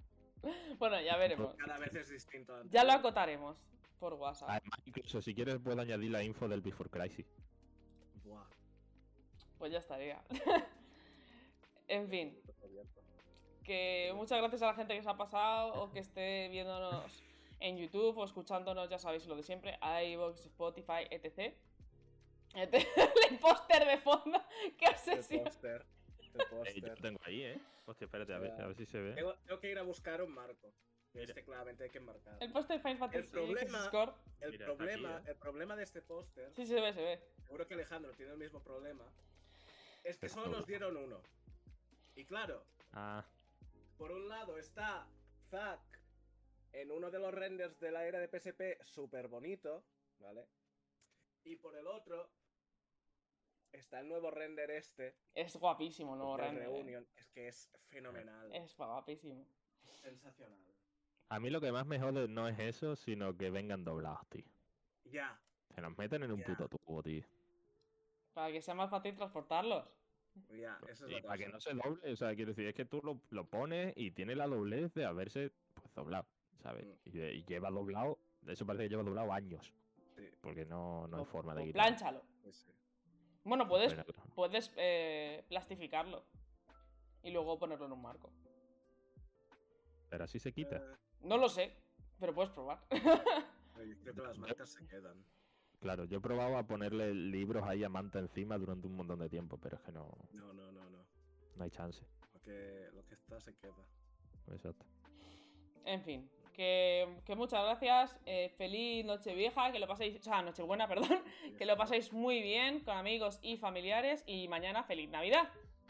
[0.77, 1.55] Bueno, ya veremos.
[1.55, 2.61] Cada vez es distinto.
[2.69, 3.57] Ya lo acotaremos
[3.99, 4.49] por WhatsApp.
[4.49, 7.25] Además, incluso si quieres puedo añadir la info del Before Crisis.
[8.23, 8.45] Buah.
[9.57, 10.21] Pues ya estaría.
[11.87, 12.39] en fin,
[13.65, 17.23] que muchas gracias a la gente que se ha pasado o que esté viéndonos
[17.65, 21.53] en YouTube o escuchándonos, ya sabéis lo de siempre, iVoox, Spotify, etc.
[22.55, 24.39] El póster de fondo,
[24.77, 25.43] qué El obsesión.
[25.43, 25.85] póster.
[26.19, 26.83] El Eh, yo póster.
[26.89, 27.61] lo tengo ahí, ¿eh?
[27.85, 29.13] Hostia, espérate, a ver, a ver si se ve.
[29.13, 30.73] Tengo, tengo que ir a buscar un marco.
[31.13, 31.27] Mira.
[31.27, 32.37] Este claramente hay que marcar.
[32.41, 33.79] El póster de Final Fantasy problema-.
[34.41, 35.23] El Mira, está aquí, problema, ¿eh?
[35.27, 37.21] el problema de este póster, Sí, se ve, se ve.
[37.45, 39.05] seguro que Alejandro tiene el mismo problema,
[40.03, 41.21] es que solo nos dieron uno.
[42.15, 43.25] Y claro, Ah,
[43.97, 45.07] por un lado está
[45.49, 45.79] Zack
[46.81, 49.81] en uno de los renders de la era de PSP súper bonito,
[50.19, 50.45] ¿vale?
[51.43, 52.27] Y por el otro
[53.71, 56.63] está el nuevo render este Es guapísimo el nuevo de render.
[56.63, 56.65] eh.
[56.67, 57.07] Reunion.
[57.15, 58.53] Es que es fenomenal.
[58.53, 59.45] Es guapísimo.
[59.93, 60.59] sensacional.
[61.29, 64.45] a mí lo que más me jode no es eso, sino que vengan doblados, tío.
[65.05, 65.39] Ya,
[65.73, 66.45] Se nos meten en un Ya.
[66.45, 67.23] puto tubo, tío.
[68.33, 69.89] Para que sea más fácil transportarlos.
[70.49, 72.73] ya, eso es Y la para que no se doble, o sea, quiero decir, es
[72.75, 76.27] que tú lo, lo pones y tiene la doblez de haberse pues, doblado,
[76.65, 76.87] ¿sabes?
[77.05, 77.17] Mm.
[77.17, 78.17] Y, lleva doblado,
[78.47, 79.71] eso parece que lleva doblado años.
[80.15, 80.27] Sí.
[80.41, 81.73] Porque no, no hay forma de quitarlo.
[81.73, 82.21] Plánchalo.
[82.51, 82.71] Sí.
[83.43, 84.29] Bueno, puedes, Bueno, claro.
[84.33, 86.25] puedes eh, plastificarlo.
[87.21, 88.31] Y luego ponerlo en un marco.
[90.09, 90.77] Pero así se quita.
[90.77, 91.75] Eh, No lo sé,
[92.19, 92.79] pero puedes probar.
[92.91, 95.23] yo creo que las marcas se quedan.
[95.79, 99.29] Claro, yo he probado a ponerle libros ahí a manta encima durante un montón de
[99.29, 101.05] tiempo, pero es que no, No, no, no, no.
[101.55, 102.03] no hay chance.
[102.33, 103.85] Lo que, lo que está se queda.
[104.47, 104.85] Exacto.
[105.83, 108.15] En fin, que, que muchas gracias.
[108.25, 111.23] eh, feliz Nochevieja, que lo paséis, o sea, Nochebuena, perdón,
[111.57, 114.23] que lo paséis muy bien con amigos y familiares.
[114.25, 115.49] Y mañana feliz Navidad.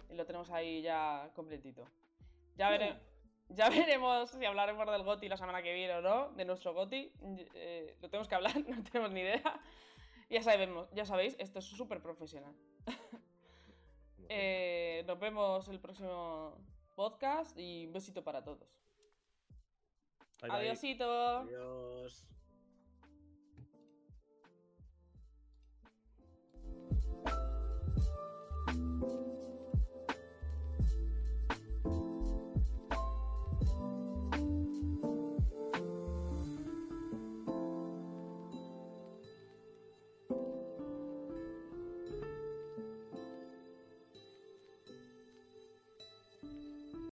[0.09, 1.87] Y lo tenemos ahí ya completito.
[2.57, 2.97] Ya, vere-
[3.49, 7.11] ya veremos si hablaremos del GOTI la semana que viene o no, de nuestro GOTI.
[7.55, 9.59] eh, lo tenemos que hablar, no tenemos ni idea.
[10.29, 12.53] Ya sabemos, ya sabéis, esto es súper profesional.
[14.29, 16.57] Eh, nos vemos el próximo
[16.95, 18.67] podcast y un besito para todos.
[20.41, 20.57] Bye, bye.
[20.61, 21.05] Adiósito.
[21.05, 22.25] Adiós.